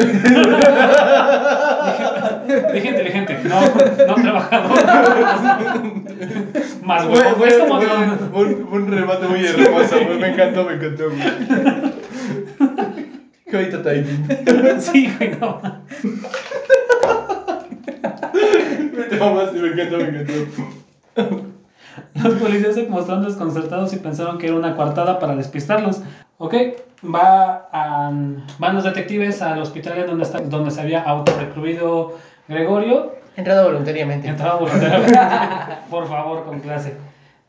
[2.74, 3.60] Dije inteligente, no,
[4.06, 4.70] no trabajador.
[6.82, 7.36] Más Fue, huevo.
[7.36, 7.78] fue- fue no-
[8.38, 10.18] un, fue un remate muy hermoso, güey.
[10.18, 11.20] Me encantó, me encantó, güey.
[13.46, 14.28] Qué bonito timing.
[14.80, 15.60] Sí, güey, no.
[19.10, 20.32] Te mamaste, me encantó, me encantó.
[22.22, 26.00] Los policías se mostraron desconcertados y pensaron que era una coartada para despistarlos.
[26.42, 26.54] Ok,
[27.04, 28.10] va a-
[28.58, 32.16] van los detectives al hospital donde, está, donde se había autorrecluido
[32.48, 33.12] Gregorio.
[33.36, 34.26] Entrado voluntariamente.
[34.26, 35.18] Entraba voluntariamente.
[35.90, 36.94] Por favor, con clase.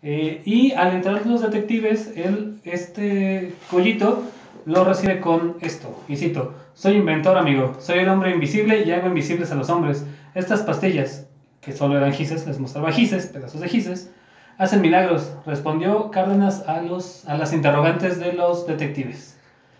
[0.04, 4.24] Eh, y al entrar los detectives, él, este collito
[4.66, 6.04] lo recibe con esto.
[6.10, 7.74] Y cito: Soy inventor, amigo.
[7.80, 10.06] Soy el hombre invisible y hago invisibles a los hombres.
[10.36, 11.28] Estas pastillas,
[11.62, 14.12] que solo eran gises, les mostraba gises, pedazos de gises,
[14.58, 15.32] hacen milagros.
[15.46, 19.38] Respondió Cárdenas a, los, a las interrogantes de los detectives.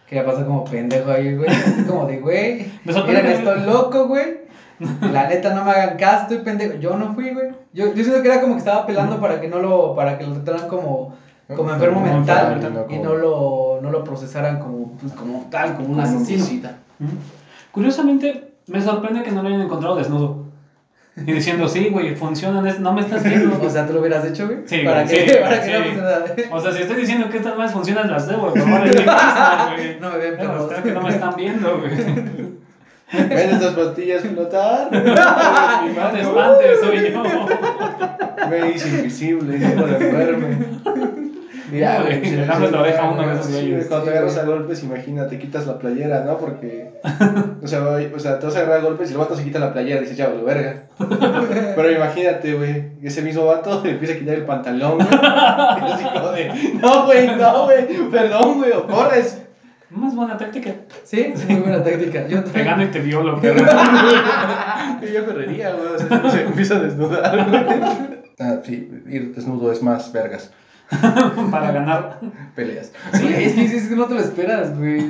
[0.08, 1.50] Que ya pasa como pendejo ahí, güey.
[1.88, 2.72] Como de, güey.
[2.84, 4.42] Me sorprende Miren, estoy loco, güey.
[5.12, 6.80] La neta, no me hagan caso, estoy pendejo.
[6.80, 7.50] Yo no fui, güey.
[7.72, 10.26] Yo, yo siento que era como que estaba pelando para que no lo, para que
[10.26, 11.16] lo trataran como,
[11.56, 15.76] como enfermo Como mental enfermo y no lo, no lo procesaran como, pues, como tal,
[15.76, 16.70] como un asesino.
[17.72, 20.41] Curiosamente, me sorprende que no lo hayan encontrado desnudo.
[21.28, 23.60] Y diciendo, sí, güey, funcionan, no me estás viendo.
[23.62, 24.60] O sea, ¿tú lo hubieras hecho, güey?
[24.66, 25.72] Sí, para güey, sí, para sí.
[25.72, 26.26] no funcionara.
[26.52, 28.64] O sea, si estoy diciendo que estas más funcionan, las debo, güey.
[28.66, 31.92] No me ven, Pero ustedes que no me están viendo, güey.
[33.14, 34.90] ¿Ven estas pastillas flotar?
[34.90, 36.12] Mi No mano.
[36.14, 37.24] te espantes, soy yo.
[38.50, 41.21] Me hice invisible, no le
[41.80, 41.98] duerme.
[41.98, 43.88] No, güey, le damos la oreja a uno de esos Sí, güeyes.
[43.88, 46.38] Cuando te agarras a golpes, imagínate, quitas la playera, ¿no?
[46.38, 46.92] Porque.
[47.64, 49.44] O sea, güey, o sea, te vas a agarrar a golpes y el vato se
[49.44, 50.84] quita la playera y dices, ya, güey, verga.
[51.76, 55.08] Pero imagínate, güey, ese mismo vato le empieza a quitar el pantalón, güey.
[55.12, 59.44] Y así como de, no, güey, no, güey, perdón, güey, o corres.
[59.92, 60.72] Más buena táctica.
[61.04, 62.28] Sí, es muy buena táctica.
[62.28, 63.64] Yo Te gano y te violo, perro.
[65.14, 68.22] Yo correría, güey, o sea, se empieza a desnudar, güey.
[68.40, 70.52] Ah, sí, ir desnudo es más vergas.
[71.52, 72.20] Para ganar.
[72.56, 72.92] Peleas.
[73.14, 75.00] Sí, es que, es que no te lo esperas, güey.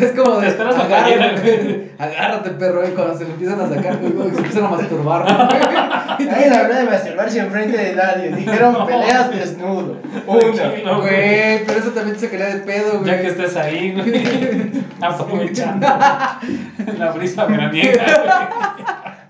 [0.00, 0.42] Es como de.
[0.42, 1.90] Te esperas agárrate, güey.
[1.98, 6.28] Agárrate, perro, y cuando se le empiezan a sacar, güey, se empiezan a masturbar, güey.
[6.30, 8.30] Ay, la verdad de masturbarse enfrente de nadie.
[8.36, 8.86] Dijeron No.
[8.86, 9.96] peleas desnudo.
[10.26, 10.52] Una.
[10.52, 13.06] Tranquilo, Güey, pero eso también se quería de pedo, güey.
[13.10, 14.84] Ya que estés ahí, güey.
[15.00, 18.04] Aprovechando la brisa veraniega,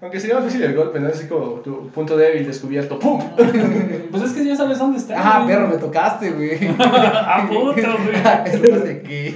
[0.01, 1.09] Aunque sería más fácil el golpe, ¿no?
[1.09, 2.99] Así como tu punto débil descubierto.
[2.99, 3.21] ¡Pum!
[4.11, 5.15] Pues es que ya sabes dónde está.
[5.19, 5.55] Ah, güey.
[5.55, 6.69] perro, me tocaste, güey.
[6.79, 8.17] A puto, güey.
[8.47, 9.35] Esto no sé qué.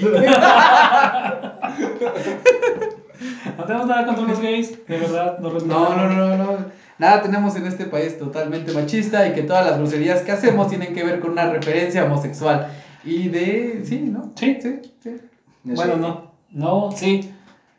[3.58, 6.58] No tenemos nada contra los gays, de verdad, no No, no, no, no.
[6.98, 10.94] nada tenemos en este país totalmente machista y que todas las groserías que hacemos tienen
[10.94, 12.68] que ver con una referencia homosexual.
[13.04, 13.82] Y de.
[13.84, 14.32] Sí, ¿no?
[14.36, 14.58] Sí.
[14.62, 15.16] Sí, sí.
[15.64, 16.32] No Bueno, no.
[16.50, 17.30] No, sí.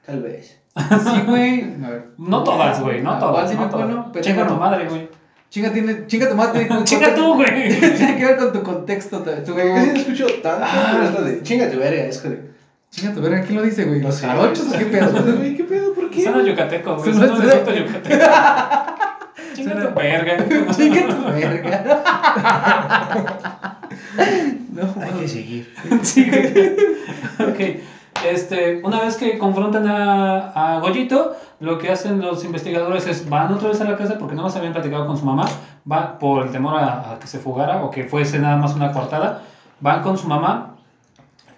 [0.06, 0.61] Tal vez.
[0.76, 1.74] Sí, güey.
[2.18, 3.02] No todas, güey.
[3.02, 3.54] No Ah, todas.
[3.54, 5.10] No Chinga tu madre, güey.
[5.50, 6.70] Chinga, tiene, chinga tu madre.
[6.86, 7.70] Chinga tú, güey.
[7.98, 9.20] Tiene que ver con tu contexto.
[9.20, 10.90] tu- casi no escucho tanto, Ah.
[10.94, 12.52] pero esto de chinga tu verga, es que.
[12.90, 14.02] Chinga tu verga, ¿quién lo dice, güey?
[14.02, 15.12] ¿Los jarochos o qué pedo?
[15.58, 15.94] ¿qué pedo?
[15.94, 16.24] ¿Por qué?
[16.24, 17.14] Suena yucateco, güey.
[17.14, 18.26] Soto yucateco.
[19.56, 20.38] Chinga tu verga.
[20.72, 21.84] Chinga tu verga.
[24.72, 25.74] No, Hay que seguir.
[26.02, 26.76] Sí, güey.
[27.50, 27.60] Ok.
[28.28, 33.52] Este, una vez que confrontan a, a Goyito, lo que hacen los investigadores es van
[33.52, 35.46] otra vez a la casa porque no más habían platicado con su mamá,
[35.86, 39.42] van por el temor a, que se fugara o que fuese nada más una cortada,
[39.80, 40.76] van con su mamá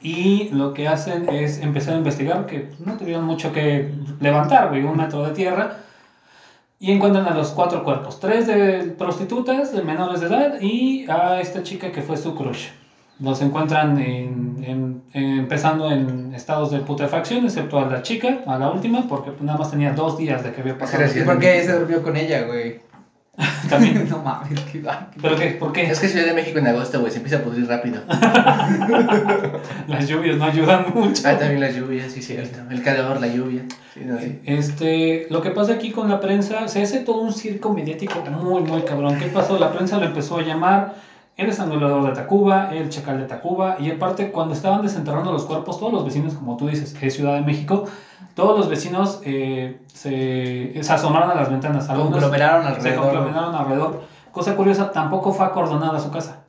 [0.02, 4.98] y lo que hacen es empezar a investigar, que no tuvieron mucho que levantar, un
[4.98, 5.78] metro de tierra,
[6.80, 11.40] y encuentran a los cuatro cuerpos, tres de prostitutas de menores de edad y a
[11.40, 12.68] esta chica que fue su crush.
[13.24, 18.60] Los encuentran en- en- en- empezando en estados de putrefacción, excepto a la chica, a
[18.60, 21.04] la última, porque pues, nada más tenía dos días de que había pasado.
[21.06, 22.82] ¿Y por qué se durmió con ella, güey?
[23.70, 24.08] También.
[24.10, 24.84] No mames, qué-
[25.22, 25.48] ¿Pero qué?
[25.52, 25.84] ¿Por qué?
[25.90, 28.02] Es que Ciudad de México en agosto, güey, se empieza a pudrir rápido.
[29.88, 31.24] Las lluvias no ayudan mucho.
[31.26, 32.60] Ah, también las lluvias, sí, cierto.
[32.70, 33.64] El calor, la lluvia.
[33.94, 34.40] Sí, no, sí.
[34.46, 38.62] Este, lo que pasa aquí con la prensa, se hace todo un circo mediático muy,
[38.64, 39.18] muy cabrón.
[39.18, 39.58] ¿Qué pasó?
[39.60, 40.96] La prensa lo empezó a llamar
[41.36, 45.80] el estrangulador de Tacuba, el chacal de Tacuba, y aparte, cuando estaban desenterrando los cuerpos,
[45.80, 47.86] todos los vecinos, como tú dices, es Ciudad de México,
[48.36, 51.90] todos los vecinos eh, se, se asomaron a las ventanas.
[51.90, 53.04] Algunos Conglomeraron se alrededor.
[53.04, 54.02] conglomeraron alrededor.
[54.32, 56.44] Cosa curiosa, tampoco fue acordonada su casa.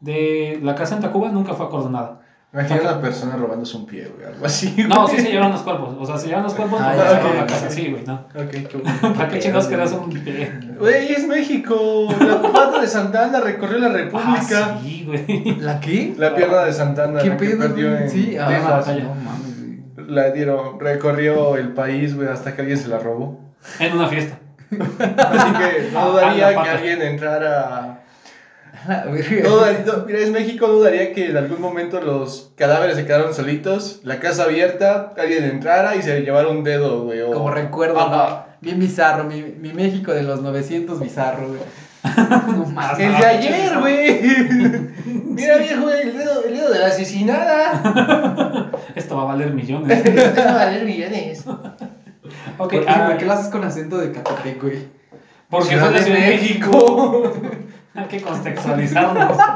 [0.00, 2.20] De la casa en Tacuba nunca fue acordonada.
[2.50, 4.74] Imagina una persona robándose un pie, güey, algo así.
[4.88, 5.94] No, sí se llevaron los cuerpos.
[6.00, 7.70] O sea, se llevaron los cuerpos, Ah, no ya, cerraron ok, la casa.
[7.70, 8.14] Sí, güey, no.
[8.14, 9.14] Ok, qué bueno.
[9.16, 10.50] ¿Para qué chingados quedas un pie?
[10.78, 12.08] Güey, es México.
[12.18, 14.76] La pata de Santana recorrió la República.
[14.76, 15.60] Ah, sí, güey.
[15.60, 16.14] ¿La qué?
[16.16, 18.70] La pierna de Santana, ¿Qué la que perdió en Sí, ah, Texas.
[18.70, 19.04] batalla.
[19.04, 19.58] no mames,
[19.96, 20.08] güey.
[20.08, 23.40] La dieron, recorrió el país, güey, hasta que alguien se la robó.
[23.78, 24.38] En una fiesta.
[24.70, 28.04] Así que no Ah, dudaría la que alguien entrara.
[29.42, 34.20] No mira, es México, dudaría que en algún momento los cadáveres se quedaron solitos, la
[34.20, 37.20] casa abierta, alguien entrara y se llevara un dedo, güey.
[37.20, 38.44] o- Como recuerdo.
[38.60, 41.60] Bien bizarro, mi, mi México de los 900 bizarro, güey.
[42.48, 42.98] No mames.
[43.00, 44.20] El de ayer, güey.
[45.24, 48.70] Mira, viejo, güey, el dedo, el dedo de la asesinada.
[48.94, 50.04] Esto va a valer millones.
[50.04, 51.44] Esto va a valer millones.
[51.46, 51.58] Ok,
[52.56, 54.98] ¿Por qué, ah, por qué lo haces con acento de Catepec, güey?
[55.50, 57.22] porque fue de México.
[57.24, 57.32] México.
[57.94, 59.38] Hay que contextualizarnos.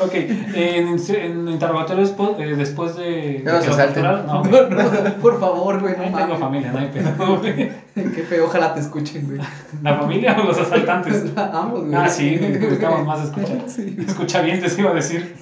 [0.00, 3.42] ok, en, en interrogatorios eh, después de.
[3.44, 4.70] Ya de capturaron, No, No, güey.
[4.70, 7.72] no, por favor, güey, no Ahí tengo familia, no hay pedo, güey.
[7.94, 9.40] Qué feo, ojalá te escuchen, güey.
[9.82, 11.32] ¿La familia o los asaltantes?
[11.36, 11.94] Ambos, güey.
[11.94, 13.68] Ah, sí, buscamos más escucha.
[13.68, 13.96] Sí.
[14.06, 15.36] Escucha bien, te iba a decir.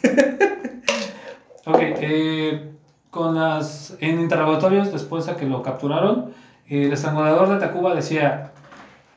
[1.66, 2.72] Ok, eh,
[3.10, 3.96] con las.
[4.00, 6.32] En interrogatorios, después a que lo capturaron,
[6.68, 8.52] el estrangulador de Tacuba decía.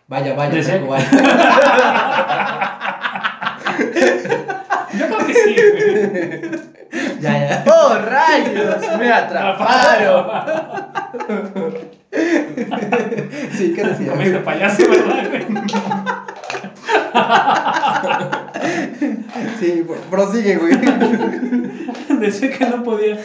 [0.07, 1.09] Vaya, vaya, Desea- Taco, vaya.
[4.93, 6.51] Yo creo que sí, güey.
[7.19, 7.63] Ya, ya.
[7.71, 8.97] ¡Oh, rayos!
[8.99, 10.27] ¡Me atraparon!
[13.57, 14.11] Sí, ¿qué decía?
[14.11, 15.45] Comiste payaso, ¿verdad, güey?
[19.59, 20.73] Sí, pro- prosigue, güey.
[22.19, 23.17] Decía que no podía,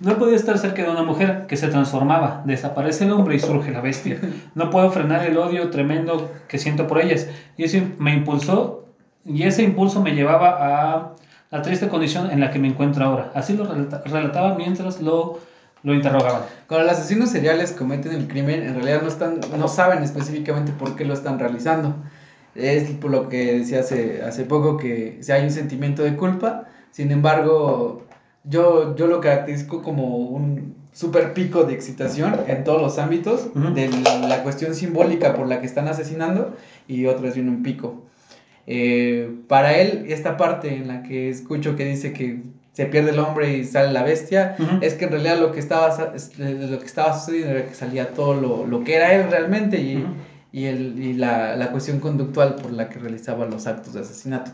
[0.00, 2.42] no podía estar cerca de una mujer que se transformaba.
[2.46, 4.18] Desaparece el hombre y surge la bestia.
[4.54, 7.28] No puedo frenar el odio tremendo que siento por ellas.
[7.56, 8.86] Y eso me impulsó,
[9.24, 10.56] y ese impulso me llevaba
[10.94, 11.12] a
[11.50, 13.32] la triste condición en la que me encuentro ahora.
[13.34, 15.38] Así lo relata- relataba mientras lo,
[15.82, 16.42] lo interrogaban.
[16.66, 20.96] Cuando los asesinos seriales cometen el crimen, en realidad no están, no saben específicamente por
[20.96, 21.94] qué lo están realizando.
[22.54, 26.66] Es por lo que decía hace, hace poco que si hay un sentimiento de culpa,
[26.90, 28.06] sin embargo,
[28.44, 33.88] yo, yo lo caracterizo como un super pico de excitación en todos los ámbitos, de
[34.28, 36.56] la cuestión simbólica por la que están asesinando
[36.88, 38.06] y otra es bien un pico.
[38.66, 43.18] Eh, para él, esta parte en la que escucho que dice que se pierde el
[43.18, 45.96] hombre y sale la bestia, es que en realidad lo que estaba,
[46.38, 50.04] lo que estaba sucediendo era que salía todo lo, lo que era él realmente y.
[50.52, 54.50] y, el, y la, la cuestión conductual por la que realizaba los actos de asesinato.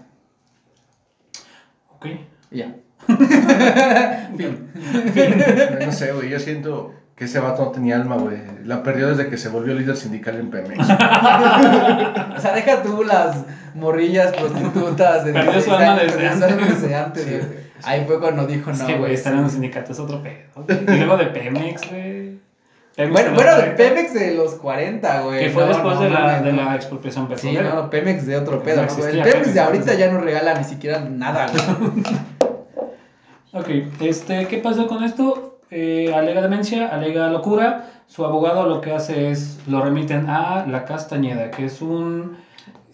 [1.95, 2.07] Ok.
[2.51, 2.75] Ya.
[4.37, 4.69] Fin.
[5.85, 8.37] No sé, güey, yo siento que ese vato no tenía alma, güey.
[8.65, 10.79] La perdió desde que se volvió líder sindical en Pemex.
[12.37, 13.45] O sea, deja tú las
[13.75, 15.25] morrillas prostitutas.
[15.25, 16.59] de Perdió su 16 alma desde antes.
[16.83, 17.43] desde antes, Sí, güey.
[17.43, 17.49] sí.
[17.85, 19.15] Ahí fue cuando dijo, Es no, que, güey, güey.
[19.15, 20.65] estar en un sindicato es otro pedo.
[20.69, 22.39] Y luego de Pemex, güey.
[22.97, 25.39] Pemex Bueno, de los bueno, de 40, Pemex de los 40, güey.
[25.45, 27.75] Que fue No, después no, de, la, de la expropiación Sí, petrolera.
[27.75, 28.83] no, Pemex de otro pedo.
[28.83, 32.03] El Pemex de ahorita ya no regala ni siquiera nada, güey.
[33.53, 33.69] Ok,
[34.01, 35.61] este, ¿qué pasó con esto?
[35.71, 37.91] Eh, alega demencia, alega locura.
[38.07, 42.37] Su abogado lo que hace es lo remiten a La Castañeda, que es un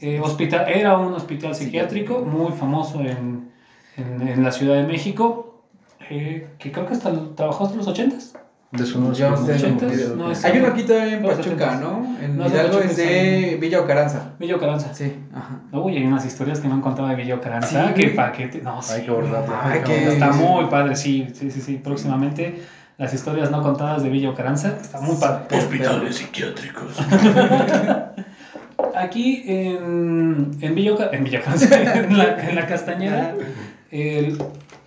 [0.01, 3.51] eh, hospital, era un hospital psiquiátrico muy famoso en,
[3.97, 5.63] en, en la Ciudad de México,
[6.11, 8.39] eh, que creo que hasta trabajó hasta los 80s.
[8.73, 11.77] De su no Hay uno aquí todavía en Pachuca.
[11.79, 12.17] ¿no?
[12.23, 14.33] En No, es de Hidalgo es de Villa Ocaranza.
[14.39, 14.95] Villa Caranza.
[14.95, 15.61] Sí, ajá.
[15.79, 17.89] Uy, hay unas historias que me han contado de Villa Caranza.
[17.89, 18.63] Sí, que paquete.
[18.63, 18.93] No, sí.
[18.95, 19.55] Ay, que que- abordarlo.
[19.93, 21.81] Está muy padre, sí, sí, sí, sí.
[21.85, 22.63] Próximamente
[22.97, 24.75] las historias no contadas de Villa Caranza.
[24.81, 25.45] Está muy padre.
[25.59, 26.97] Hospitales psiquiátricos.
[28.97, 33.35] Aquí en, en Villa en Villa Caranza, en la, en la Castañeda,
[33.91, 34.39] el-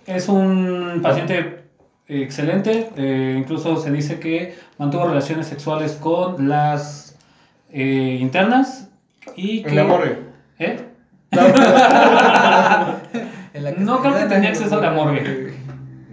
[0.06, 1.65] es un paciente
[2.08, 2.90] excelente.
[2.96, 7.16] eh, incluso se dice que mantuvo relaciones sexuales con las
[7.72, 8.88] eh, internas
[9.36, 9.70] y que...
[9.70, 10.18] En la morgue.
[10.58, 10.80] ¿Eh?
[13.54, 15.54] En la No creo que tenía acceso a la morgue.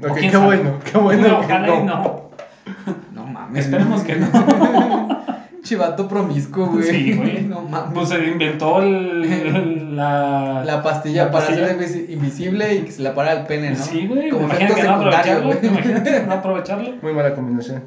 [0.01, 0.45] Ok, ¿O quién qué sabe?
[0.45, 1.27] bueno, qué bueno.
[1.27, 2.29] No, que ojalá y no.
[3.13, 3.65] No mames.
[3.65, 4.27] Esperemos que no.
[5.64, 6.84] Chivato promiscuo, güey.
[6.84, 7.41] Sí, güey.
[7.47, 7.93] No mames.
[7.93, 10.64] Pues se inventó el, la...
[10.66, 13.76] La pastilla La para invisi- invisible y que se le para el pene, ¿no?
[13.78, 14.30] Sí, güey.
[14.30, 15.47] Como Imagínate efecto que no aprovecharlo.
[15.47, 15.66] güey.
[15.66, 16.91] Imagínate no aprovecharlo.
[17.01, 17.84] Muy mala combinación.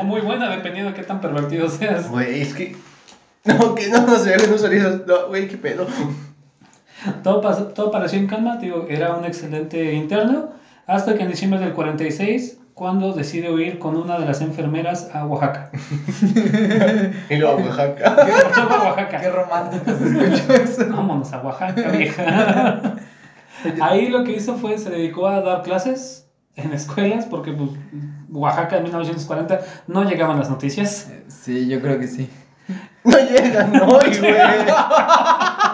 [0.00, 2.08] O muy buena, dependiendo de qué tan pervertido seas.
[2.10, 2.76] Güey, es que.
[3.44, 5.00] No, que no, no sé, no salía.
[5.06, 5.86] No, güey, qué pedo.
[7.22, 8.56] Todo, pasó, todo pareció en calma.
[8.56, 10.50] Digo, era un excelente interno.
[10.86, 15.26] Hasta que en diciembre del 46, cuando decide huir con una de las enfermeras a
[15.26, 15.70] Oaxaca.
[17.28, 18.16] Y luego a Oaxaca.
[18.24, 18.32] ¿Qué?
[18.32, 19.30] a Qué Oaxaca.
[19.30, 20.86] romántico se escuchó eso.
[20.88, 22.94] Vámonos a Oaxaca, vieja.
[23.82, 27.70] Ahí lo que hizo fue, se dedicó a dar clases en escuelas, porque pues,
[28.30, 31.10] Oaxaca en 1940 no llegaban las noticias.
[31.26, 32.30] Sí, yo creo que sí.
[33.02, 34.34] No llegan hoy, güey.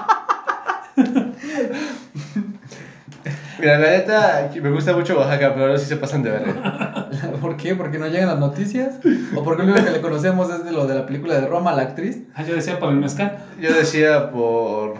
[3.58, 7.08] Mira, la neta, me gusta mucho Oaxaca, pero ahora sí se pasan de verga.
[7.40, 7.74] ¿Por qué?
[7.74, 8.96] ¿Porque no llegan las noticias?
[9.36, 11.72] ¿O porque lo único que le conocemos es de lo de la película de Roma,
[11.72, 12.22] la actriz?
[12.34, 13.38] Ah, yo decía por el mezcal.
[13.60, 14.94] Yo decía por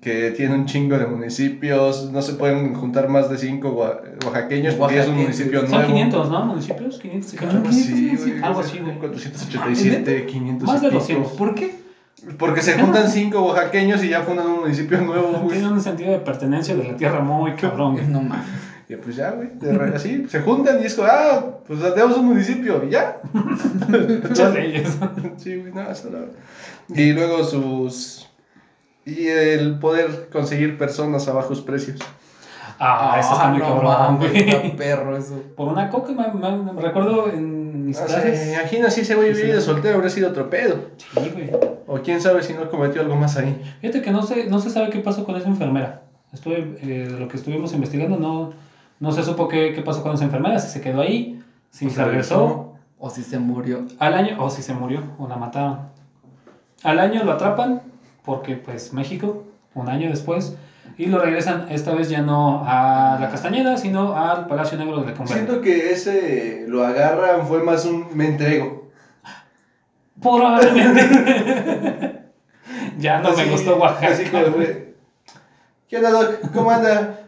[0.00, 4.74] que tiene un chingo de municipios, no se pueden juntar más de cinco oa- oaxaqueños
[4.74, 5.86] porque es un municipio Son nuevo.
[5.86, 6.44] 500, ¿no?
[6.46, 7.58] Municipios, 500 y Creo cacho.
[7.58, 8.42] Algo así, güey.
[8.42, 8.98] Algo así, güey.
[8.98, 11.00] 487, 500 Más y de pico.
[11.00, 11.32] 200.
[11.32, 11.81] ¿Por qué?
[12.38, 15.58] Porque se juntan cinco oaxaqueños y ya fundan un municipio nuevo, güey.
[15.58, 17.94] Tiene un sentido de pertenencia de la tierra muy cabrón.
[17.94, 18.06] güey.
[18.06, 18.46] No mames.
[18.88, 22.16] Y pues ya, güey, de re- así, se juntan y es como, ah, pues tenemos
[22.18, 23.20] un municipio y ya.
[23.32, 24.98] Muchas leyes.
[25.38, 26.18] Sí, güey, no, eso no.
[26.94, 28.28] Y luego sus...
[29.04, 31.98] Y el poder conseguir personas a bajos precios.
[32.78, 34.76] Ah, eso está muy no cabrón, güey.
[34.76, 35.42] perro eso.
[35.56, 38.52] Por una coca, me, me- me recuerdo en mis sea, clases.
[38.52, 39.64] imagina si ese güey de sí.
[39.64, 40.76] soltero, habría sido otro pedo.
[40.98, 41.50] Sí, güey.
[41.92, 43.60] O quién sabe si no cometió algo más ahí.
[43.82, 46.04] Fíjate que no se, no se sabe qué pasó con esa enfermera.
[46.32, 48.54] Estuve, eh, de lo que estuvimos investigando, no,
[48.98, 51.96] no se supo qué, qué pasó con esa enfermera, si se quedó ahí, si Pues
[51.96, 52.72] se regresó.
[52.98, 53.84] O si se murió.
[53.98, 55.80] Al año, o si se murió, o la mataron.
[56.82, 57.82] Al año lo atrapan,
[58.24, 60.56] porque pues México, un año después,
[60.96, 65.08] y lo regresan esta vez ya no a la Castañeda, sino al Palacio Negro de
[65.08, 65.40] Lecumberri.
[65.40, 68.81] Siento que ese lo agarran, fue más un me entrego.
[70.22, 72.18] Probablemente.
[72.98, 74.08] ya no Así- me gustó Oaxaca.
[74.12, 74.92] Así como, güey.
[75.88, 76.40] ¿Qué onda, Doc?
[76.54, 77.18] ¿Cómo anda?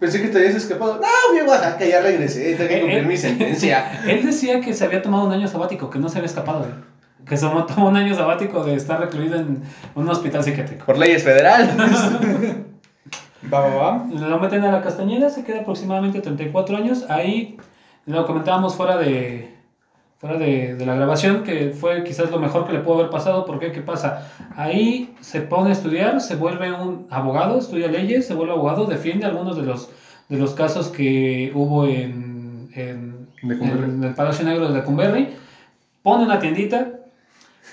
[0.00, 0.96] Pensé que te habías escapado.
[0.96, 4.02] No, fui a Oaxaca, ya regresé, tengo que Eh, cumplir eh, mi sentencia.
[4.08, 6.66] Él decía que se había tomado un año sabático, que no se había escapado.
[7.26, 9.62] Que se tomó un año sabático de estar recluido en
[9.94, 10.84] un hospital psiquiátrico.
[10.84, 11.70] Por leyes federales.
[13.52, 14.06] va, va, va.
[14.10, 17.06] Lo meten a la Castañeda, se queda aproximadamente 34 años.
[17.08, 17.56] Ahí
[18.04, 19.53] lo comentábamos fuera de
[20.24, 23.44] fuera de, de la grabación, que fue quizás lo mejor que le pudo haber pasado.
[23.44, 24.26] porque ¿Qué pasa?
[24.56, 29.26] Ahí se pone a estudiar, se vuelve un abogado, estudia leyes, se vuelve abogado, defiende
[29.26, 29.90] algunos de los,
[30.30, 35.28] de los casos que hubo en, en, el Palacio Negro de Lecumberri.
[36.02, 37.00] Pone una tiendita,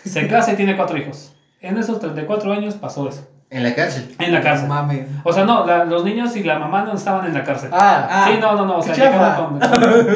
[0.03, 1.31] se casa y tiene cuatro hijos.
[1.61, 3.25] En esos 34 años pasó eso.
[3.53, 4.15] En la cárcel.
[4.17, 4.69] En la No cárcel.
[4.69, 5.07] mames.
[5.25, 7.69] O sea, no, la- los niños y la mamá no estaban en la cárcel.
[7.73, 9.59] Ah, Ah, sí, no, no, no, o sea, llegaron con...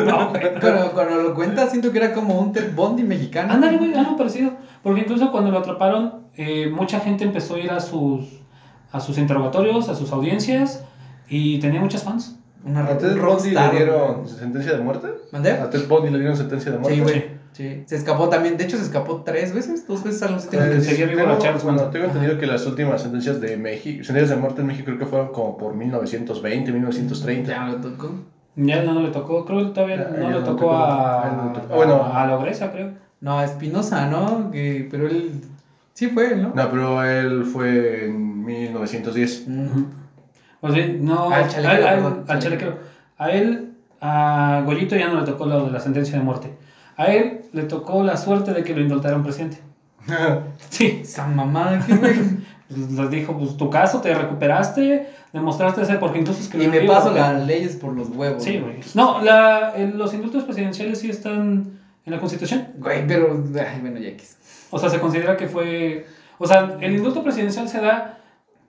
[0.05, 0.41] No, güey.
[0.61, 3.53] Cuando, cuando lo cuentas, siento que era como un Ted Bundy mexicano.
[3.53, 4.51] Ándale, güey, algo parecido.
[4.81, 8.23] Porque incluso cuando lo atraparon, eh, mucha gente empezó a ir a sus,
[8.93, 10.85] a sus interrogatorios, a sus audiencias,
[11.27, 12.37] y tenía muchas fans.
[12.63, 15.07] Una ¿A Ted rockstar, le dieron sentencia de muerte?
[15.33, 15.51] ¿Mandé?
[15.51, 16.95] ¿A Ted Bundy le dieron sentencia de muerte?
[16.95, 17.34] Sí, güey.
[17.55, 17.83] Sí.
[17.85, 18.57] Se escapó también.
[18.57, 19.87] De hecho, se escapó tres veces.
[19.87, 20.49] Dos veces algo así.
[20.49, 21.93] tengo Eh, que- seguía vivo tengo, a Charles bueno, Manson.
[21.93, 25.05] tengo entendido que las últimas sentencias de México, sentencias de muerte en México creo que
[25.05, 27.49] fueron como por 1920, 1930.
[27.51, 28.11] Ya lo tocó.
[28.57, 30.75] Ya no le tocó, creo que todavía Ya, no ya le no tocó tocó.
[30.75, 31.73] a, Ya no tocó.
[31.73, 32.03] a- Bueno.
[32.13, 32.91] a la Ogresa, creo.
[33.21, 34.51] No, Espinosa, ¿no?
[34.51, 35.31] Que, pero él.
[35.93, 36.53] Sí fue él, ¿no?
[36.53, 39.45] No, pero él fue en 1910.
[39.47, 39.65] Mm.
[40.59, 42.77] Pues sí, no, Al a chalequero, él- a él- perdón, al chalequero.
[43.17, 46.53] A él, a Goyito ya no le tocó lo de la sentencia de muerte.
[46.97, 49.57] A él le tocó la suerte de que lo indultaron presidente.
[50.69, 52.13] Sí, Esa mamada, ¿qué güey?
[52.67, 56.77] pues, les dijo, pues tu caso, te recuperaste, demostraste ser, porque incluso y escribió me
[56.77, 58.43] un libro, paso las leyes por los huevos.
[58.43, 58.79] Sí, güey.
[58.93, 61.71] No, la, el- los indultos presidenciales sí están
[62.05, 62.67] en la Constitución.
[62.77, 63.43] Güey, pero.
[63.55, 64.23] Ay, bueno, ya que.
[64.71, 66.05] O sea, se considera que fue.
[66.37, 68.19] O sea, el indulto presidencial se da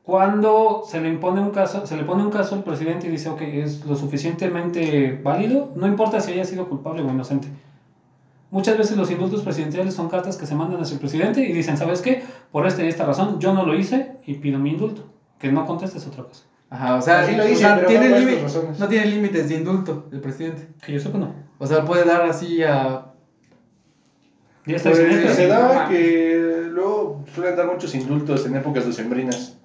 [0.03, 3.29] cuando se le impone un caso, se le pone un caso al presidente y dice,
[3.29, 7.49] ok, es lo suficientemente válido, no importa si haya sido culpable o inocente.
[8.51, 11.77] Muchas veces los indultos presidenciales son cartas que se mandan hacia el presidente y dicen,
[11.77, 12.23] ¿sabes qué?
[12.53, 15.05] Por esta y esta razón, yo no lo hice y pido mi indulto.
[15.39, 16.45] Que no contestes otra cosa.
[16.71, 19.55] Ajá, o sea, Sí lo o hice, sea, pero tiene no límite- tiene límites de
[19.57, 20.69] indulto el presidente.
[20.85, 21.35] Que yo sepa no.
[21.59, 23.13] O sea, puede dar así a.
[24.67, 29.59] Ya está Pues, se da que luego suelen dar muchos indultos en épocas decembrinas.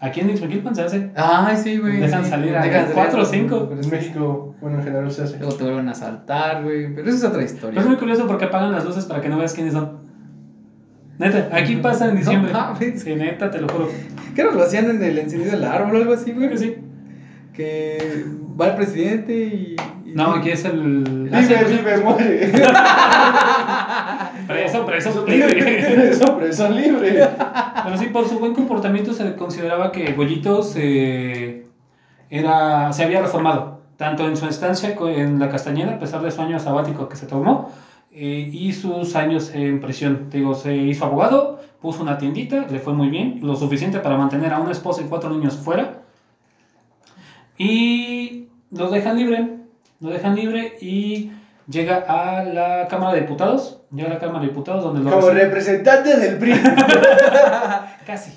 [0.00, 1.10] Aquí en Ixmiquilpan se hace.
[1.16, 1.98] Ay, sí, güey.
[2.00, 2.30] Dejan sí.
[2.30, 3.70] salir a Dejan salir cuatro o a- cinco.
[3.80, 5.38] En México, bueno, en general se hace.
[5.38, 6.94] Luego te vuelven a saltar, güey.
[6.94, 7.80] Pero eso es otra historia.
[7.80, 10.04] Es muy curioso porque apagan las luces para que no veas quiénes son.
[11.18, 12.52] Neta, aquí pasa en diciembre.
[12.52, 13.02] No mames.
[13.02, 13.88] Sí, neta, te lo juro.
[14.34, 16.56] ¿Qué no lo hacían en el encendido del árbol o algo así, güey?
[16.58, 16.76] Sí.
[17.54, 18.26] Que
[18.60, 19.76] va el presidente y.
[20.04, 21.04] y- No, aquí es el.
[21.30, 22.52] Vive, vive, muere.
[24.96, 26.08] Preso, preso, libre.
[26.10, 27.28] Eso, preso libre.
[27.84, 31.66] Pero sí, por su buen comportamiento se consideraba que Goyito se,
[32.30, 36.40] era, se había reformado, tanto en su estancia en la Castañeda, a pesar de su
[36.40, 37.70] año sabático que se tomó,
[38.10, 40.30] eh, y sus años en prisión.
[40.30, 44.16] Te digo, se hizo abogado, puso una tiendita, le fue muy bien, lo suficiente para
[44.16, 46.04] mantener a una esposa y cuatro niños fuera.
[47.58, 49.58] Y lo dejan libre,
[50.00, 51.32] lo dejan libre y
[51.68, 55.28] llega a la Cámara de Diputados, llega a la Cámara de Diputados donde lo Como
[55.30, 56.52] recibe- representante del PRI.
[58.06, 58.30] Casi,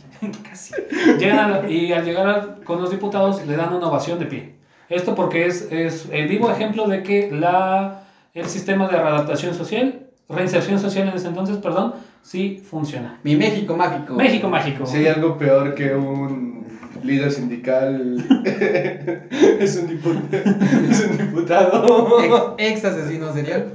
[0.50, 0.74] casi.
[1.20, 4.56] Llegan a y al llegar a- con los diputados le dan una ovación de pie.
[4.90, 8.02] Esto porque es, es el vivo ejemplo de que la,
[8.34, 13.20] el sistema de readaptación social, reinserción social en ese entonces, perdón, sí funciona.
[13.24, 14.16] Mi México mágico.
[14.16, 14.86] México mágico.
[14.88, 16.49] Si hay algo peor que un
[17.04, 18.18] líder sindical,
[19.60, 20.30] es un diputado.
[20.90, 22.58] Es un diputado.
[22.58, 23.74] Ex, ex asesino serial.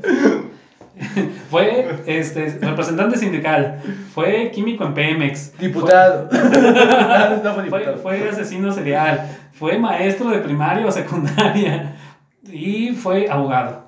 [1.50, 3.80] Fue este, representante sindical,
[4.14, 6.28] fue químico en Pemex, Diputado.
[6.32, 7.96] no fue fue, diputado.
[7.98, 11.96] fue asesino serial, fue maestro de primaria o secundaria
[12.44, 13.86] y fue abogado.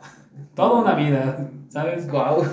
[0.57, 2.09] Toda una vida, ¿sabes?
[2.09, 2.45] Guau.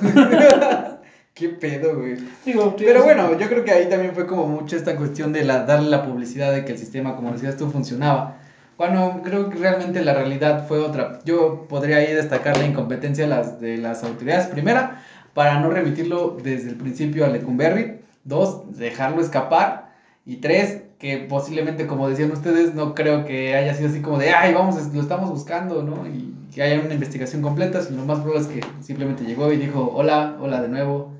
[1.33, 2.15] Qué pedo, güey.
[2.45, 5.65] Digo, Pero bueno, yo creo que ahí también fue como mucho esta cuestión de la,
[5.65, 8.37] darle la publicidad de que el sistema, como decías tú, funcionaba.
[8.77, 11.19] Cuando creo que realmente la realidad fue otra.
[11.25, 14.45] Yo podría ahí destacar la incompetencia de las, de las autoridades.
[14.47, 15.03] Primera,
[15.33, 17.99] para no remitirlo desde el principio a Lecumberri.
[18.23, 19.91] Dos, dejarlo escapar.
[20.25, 24.29] Y tres, que posiblemente, como decían ustedes, no creo que haya sido así como de,
[24.29, 26.07] ay, vamos, lo estamos buscando, ¿no?
[26.07, 29.57] Y que haya una investigación completa, sino lo más probable es que simplemente llegó y
[29.57, 31.11] dijo, hola, hola de nuevo,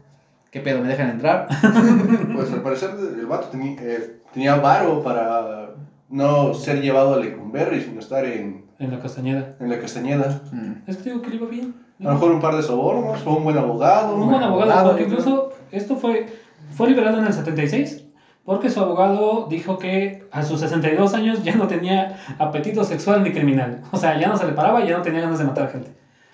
[0.54, 0.82] ¿qué pedo?
[0.82, 1.48] ¿Me dejan entrar?
[2.34, 5.72] Pues al parecer el vato tenía, eh, tenía varo para
[6.10, 9.56] no ser llevado a Lecumberri, sino estar en, En la Castañeda.
[9.60, 10.42] en la Castañeda.
[10.52, 10.90] Mm.
[10.90, 11.74] Es que digo que le iba bien.
[12.00, 14.16] A lo mejor un par de sobornos, fue un buen abogado.
[14.16, 16.28] Un buen abogado, abogado, porque incluso esto fue,
[16.76, 18.06] fue liberado en el 76,
[18.44, 23.32] porque su abogado dijo que a sus 62 años ya no tenía apetito sexual ni
[23.32, 23.82] criminal.
[23.92, 25.92] O sea, ya no se le paraba y ya no tenía ganas de matar gente.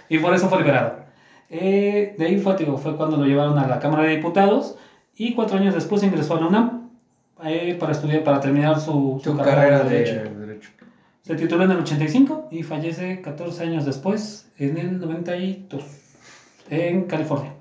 [0.09, 1.08] Y por eso fue liberado.
[1.49, 4.77] Eh, de ahí fue, te digo, fue cuando lo llevaron a la Cámara de Diputados
[5.15, 6.89] y cuatro años después ingresó a la UNAM
[7.43, 10.69] eh, para estudiar, para terminar su, Su carrera de Derecho.
[11.21, 15.83] Se tituló en el 85 y fallece 14 años después, en el 92,
[16.69, 17.53] en California.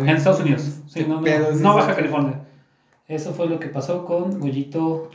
[0.00, 0.80] En Estados Unidos.
[0.86, 1.74] Sí, ¿Qué no, no?
[1.74, 2.40] Baja California.
[3.06, 5.10] Eso fue lo que pasó con Goyito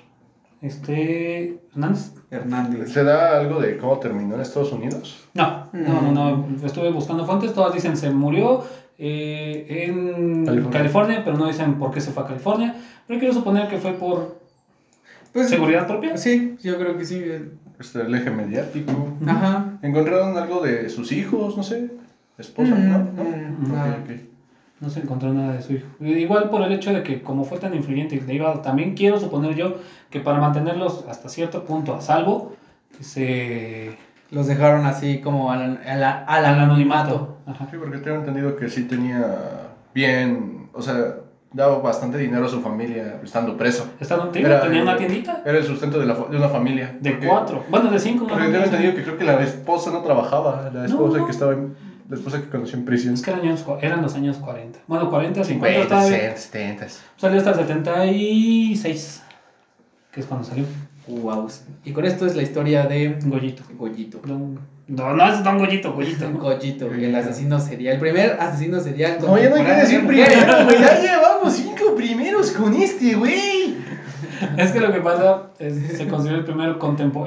[0.64, 2.14] este, Hernández.
[2.32, 2.91] Hernández.
[2.91, 5.28] ¿Se da algo de cómo terminó en Estados Unidos?
[5.34, 6.66] No, no, no, no.
[6.66, 7.53] Estuve buscando fuentes.
[7.53, 8.64] Todas dicen se murió
[8.97, 10.72] eh, en California.
[10.80, 11.22] California.
[11.24, 12.76] pero no dicen por qué se fue a California.
[13.07, 14.39] Pero quiero suponer que fue por
[15.34, 16.18] Pues, seguridad propia.
[16.18, 17.24] Sí, yo creo que sí.
[17.80, 19.18] Este, el eje mediático.
[19.28, 19.78] Ajá.
[19.82, 21.57] ¿Encontraron algo de sus hijos?
[21.57, 21.89] No sé.
[22.38, 22.74] ¿Esposa?
[22.76, 22.97] Mm, ¿No?
[22.99, 23.24] ¿No?
[23.24, 23.99] mm, Ok, nada.
[24.03, 24.11] ok.
[24.84, 25.88] No se encontró nada de su hijo.
[26.01, 29.55] Igual por el hecho de que como fue tan influyente, le iba- también quiero suponer
[29.55, 29.75] yo
[30.09, 32.53] que para mantenerlos hasta cierto punto a salvo,
[32.97, 33.97] que se...
[34.29, 37.38] Los dejaron así como al, al, al al anonimato.
[37.45, 37.67] Ajá.
[37.71, 41.15] Sí, porque tengo entendido que sí tenía bien, o sea,
[41.53, 43.86] daba bastante dinero a su familia estando preso.
[44.34, 46.97] Tío, Era, tenía una tiendita Era el sustento de, la, fa- de una familia.
[46.99, 48.25] de Porque- cuatro, bueno, de cinco.
[48.27, 48.51] Porque ¿no?
[48.51, 51.25] tengo entendido que creo que la esposa no trabajaba, la esposa No.
[51.25, 51.75] que estaba en,
[52.14, 53.16] la esposa que conoció en prisión.
[53.16, 54.80] Es que eran, años, eran los años 40.
[54.86, 56.34] Bueno, 40, 50 estaba bien.
[56.38, 56.88] 70.
[57.18, 59.24] Salió hasta el 76,
[60.11, 60.66] que es cuando salió
[61.07, 61.49] Wow.
[61.84, 63.64] Y con esto es la historia de Goyito.
[63.78, 64.22] Goyito.
[64.26, 64.57] Don,
[64.88, 66.32] no, no es Don Goyito, Goyito.
[66.32, 67.95] Goyito, el asesino serial.
[67.95, 69.18] El primer asesino serial.
[69.20, 70.80] No, ya no hay que decir primero, güey.
[70.80, 73.76] Ya llevamos cinco primeros con este, güey.
[74.57, 76.78] Es que lo que pasa es se considera el primer,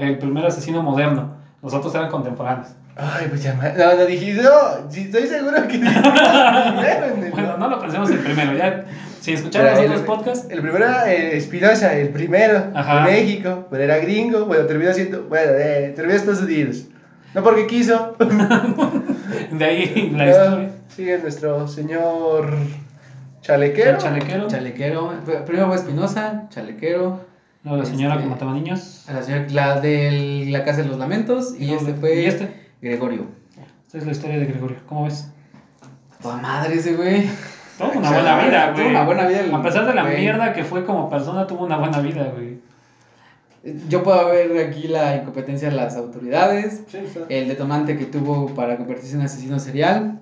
[0.01, 1.35] el primer asesino moderno.
[1.63, 2.69] Los otros eran contemporáneos.
[2.99, 3.53] Ay, pues ya.
[3.55, 4.91] ma- No, no dijiste, no.
[4.91, 8.57] Sí, estoy seguro que dijiste primero en el- Bueno, no lo pensemos el primero.
[8.57, 8.87] Ya,
[9.21, 13.05] si escucharon los otros el- podcasts, El primero era eh, Espinosa, el primero Ajá.
[13.05, 16.85] de México, pero era gringo, bueno, terminó siendo, bueno, eh, terminó en Estados Unidos.
[17.35, 18.17] No porque quiso.
[19.53, 20.71] de ahí la historia.
[20.89, 22.55] Sigue nuestro señor
[23.43, 23.91] chalequero.
[23.91, 24.49] El chalequero.
[24.49, 25.13] Chalequero.
[25.45, 27.21] Primero fue Espinosa, Chalequero.
[27.63, 29.05] Luego la señora Este- que mataba niños.
[29.13, 31.55] La, señora, la de la Casa de los Lamentos.
[31.59, 32.66] Y este fue ¿Y este?
[32.81, 33.27] Gregorio.
[33.87, 34.77] Esta es la historia de Gregorio.
[34.89, 35.29] ¿Cómo ves?
[36.23, 37.29] Toda madre ese güey.
[37.79, 38.89] Tuvo una buena vida, Tuvo güey.
[38.91, 40.21] una buena vida el A pesar de la güey.
[40.21, 42.59] mierda que fue como persona, tuvo una buena vida, güey.
[43.89, 46.83] Yo puedo ver aquí la incompetencia de las autoridades.
[46.89, 47.21] Sí, está.
[47.29, 50.21] el detonante que tuvo para convertirse en asesino serial,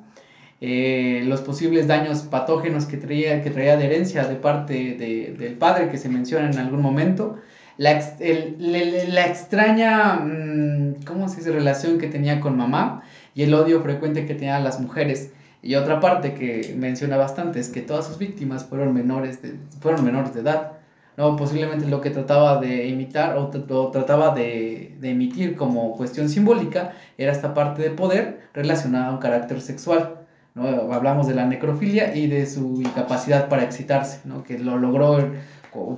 [0.60, 5.54] eh, los posibles daños patógenos que traía, que traía de herencia de parte de- del
[5.54, 7.36] padre que se menciona en algún momento,
[7.76, 13.02] la, el- le- la extraña, mm, ¿cómo se dice?, relación que tenía con mamá
[13.34, 15.32] y el odio frecuente que tenía a las mujeres.
[15.62, 20.04] Y otra parte que menciona bastante es que todas sus víctimas fueron menores de, fueron
[20.04, 20.72] menores de edad.
[21.16, 26.28] No, posiblemente lo que trataba de imitar o, o trataba de, de emitir como cuestión
[26.28, 30.16] simbólica era esta parte de poder relacionada a un carácter sexual.
[30.54, 30.66] ¿no?
[30.92, 34.42] Hablamos de la necrofilia y de su incapacidad para excitarse, ¿no?
[34.44, 35.30] que lo logró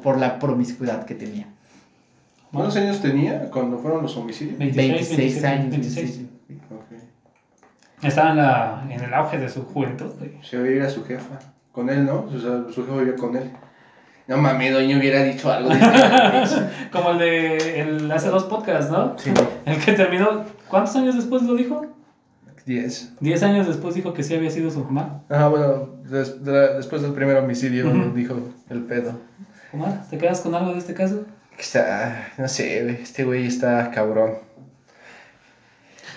[0.02, 1.46] por la promiscuidad que tenía.
[2.52, 4.58] ¿Cuántos años tenía cuando fueron los homicidios?
[4.58, 5.70] 26, 26 27, años.
[5.70, 6.18] 26.
[6.48, 6.70] 26.
[6.72, 8.04] Ok.
[8.04, 10.32] Estaba en, la, en el auge de su juventud, güey.
[10.42, 11.38] Se iba a ir a su jefa.
[11.72, 12.26] Con él, ¿no?
[12.32, 13.50] O sea, su jefa vivía con él.
[14.28, 15.70] No mames, doña hubiera dicho algo
[16.92, 19.16] Como el de el, hace dos podcasts, ¿no?
[19.18, 19.30] Sí,
[19.64, 20.44] El que terminó.
[20.68, 21.86] ¿Cuántos años después lo dijo?
[22.64, 23.12] 10.
[23.20, 25.22] Diez años después dijo que sí había sido su mamá.
[25.28, 28.36] Ajá, bueno, des- de- después del primer homicidio dijo
[28.68, 29.12] el pedo.
[29.72, 31.24] Omar, ¿te quedas con algo de este caso?
[31.58, 34.34] Está, no sé, este güey está cabrón.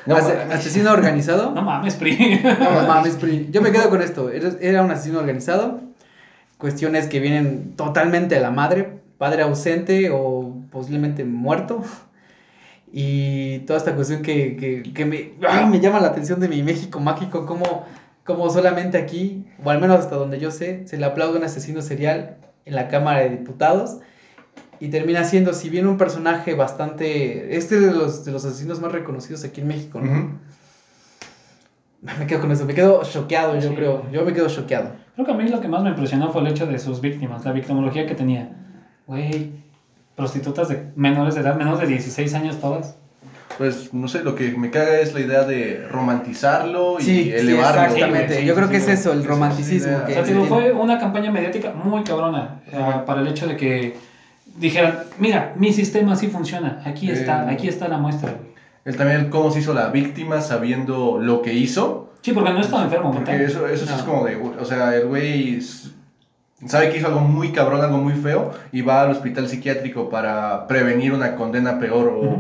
[0.06, 0.56] No, Ase- mames.
[0.56, 1.52] asesino organizado.
[1.52, 2.42] No mames, Pri.
[2.44, 3.48] No mames, Pri.
[3.52, 4.30] Yo me quedo con esto.
[4.32, 5.82] Era, un asesino organizado.
[6.58, 9.00] Cuestiones que vienen totalmente de la madre.
[9.18, 11.84] Padre ausente o posiblemente muerto.
[12.92, 15.68] Y toda esta cuestión que, que, que me, ¡ah!
[15.70, 17.46] me llama la atención de mi México mágico.
[17.46, 17.86] Como,
[18.24, 21.44] como solamente aquí, o al menos hasta donde yo sé, se le aplaude a un
[21.46, 23.98] asesino serial en la Cámara de Diputados.
[24.80, 27.56] Y termina siendo, si bien un personaje bastante.
[27.58, 30.12] Este de los, de los asesinos más reconocidos aquí en México, ¿no?
[30.12, 30.30] Ujú.
[32.20, 33.76] Me quedo con eso, me quedo choqueado, yo Sí.
[33.76, 34.10] creo.
[34.12, 34.92] Yo me quedo choqueado.
[35.16, 37.44] Creo que a mí lo que más me impresionó fue el hecho de sus víctimas,
[37.44, 38.52] la victimología que tenía.
[39.06, 39.52] Güey,
[40.16, 42.96] prostitutas de menores de edad, menos de 16 años todas.
[43.58, 47.32] Pues no sé, lo que me caga es la idea de romantizarlo y Sí, sí,
[47.32, 47.82] elevarlo.
[47.82, 48.34] exactamente.
[48.36, 48.46] güey.
[48.46, 50.04] Yo creo que es sí, eso, el romanticismo idea.
[50.04, 53.04] O que- sea, se fue una campaña mediática muy cabrona Ajá.
[53.04, 53.98] para el hecho de que
[54.60, 57.54] dijeran, mira, mi sistema sí funciona, aquí está, Eh.
[57.54, 58.36] aquí está la muestra.
[58.86, 62.14] Él también, cómo se hizo la víctima sabiendo lo que hizo.
[62.22, 63.46] Sí, porque no estaba enfermo Porque mental.
[63.50, 63.98] eso, eso sí No.
[63.98, 65.60] es como de, o sea, el güey
[66.66, 70.68] sabe que hizo algo muy cabrón, algo muy feo, y va al hospital psiquiátrico para
[70.68, 72.38] prevenir una condena peor o,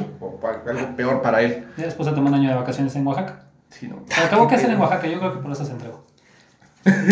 [0.67, 1.65] algo peor para él.
[1.77, 3.43] Ya después se tomó un año de vacaciones en Oaxaca.
[3.69, 4.03] Sí, no.
[4.07, 6.05] Pero acabó que hacer en Oaxaca, yo creo que por eso se entregó.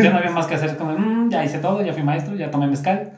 [0.02, 2.50] Ya no había más que hacer, como, "Mm, ya hice todo, ya fui maestro, ya
[2.50, 3.12] tomé mezcal,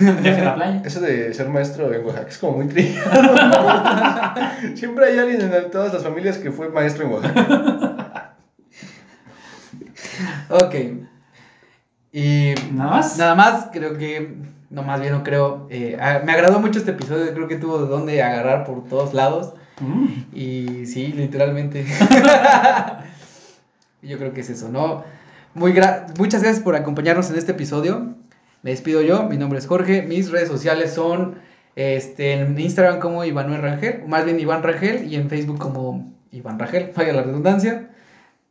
[0.00, 0.82] ya fui a la playa.
[0.84, 3.10] Eso de ser maestro en Oaxaca es como muy trillado.
[4.74, 8.34] Siempre hay alguien en todas las familias que fue maestro en Oaxaca.
[10.50, 10.74] Ok.
[12.12, 13.18] Y Nada más.
[13.18, 14.36] nada más, creo que.
[14.70, 15.66] No, más bien no creo.
[15.70, 19.54] eh, me agradó mucho este episodio, creo que tuvo de dónde agarrar por todos lados.
[19.80, 20.06] Mm.
[20.36, 21.86] Y sí, literalmente.
[24.02, 25.04] yo creo que es eso, ¿no?
[25.54, 28.14] Muy gra- muchas gracias por acompañarnos en este episodio.
[28.62, 30.02] Me despido yo, mi nombre es Jorge.
[30.02, 31.36] Mis redes sociales son
[31.76, 36.58] este, en Instagram como Iván Rangel, más bien Iván Rangel, y en Facebook como Iván
[36.58, 37.90] Rangel, vaya la redundancia.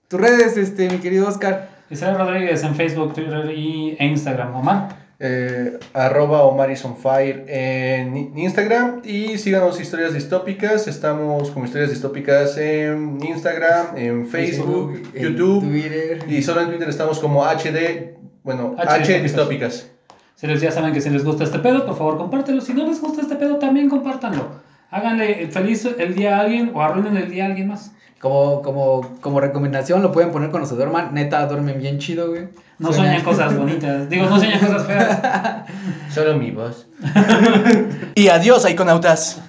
[0.08, 1.70] Tus redes, este, mi querido Oscar.
[1.90, 4.56] Isabel Rodríguez en Facebook, Twitter y, e Instagram.
[4.56, 5.08] Omar.
[5.20, 10.88] Eh, arroba Omar is on fire en Instagram y síganos historias distópicas.
[10.88, 16.20] Estamos con historias distópicas en Instagram, en Facebook, YouTube Twitter.
[16.30, 19.92] y solo en Twitter estamos como HD, bueno, H H, distópicas.
[20.38, 22.62] Si les, ya saben que si les gusta este pedo, por favor compártelo.
[22.62, 24.62] Si no les gusta este pedo, también compártanlo.
[24.92, 27.92] Háganle feliz el día a alguien o arruinen el día a alguien más.
[28.20, 31.16] Como, como, como recomendación, lo pueden poner cuando se duerman.
[31.16, 32.50] Neta, duermen bien chido, güey.
[32.78, 34.08] No sueñan cosas bonitas.
[34.10, 35.22] Digo, no sueñan cosas feas.
[36.14, 36.86] Solo mi voz.
[38.16, 39.42] Y adiós, iconautas.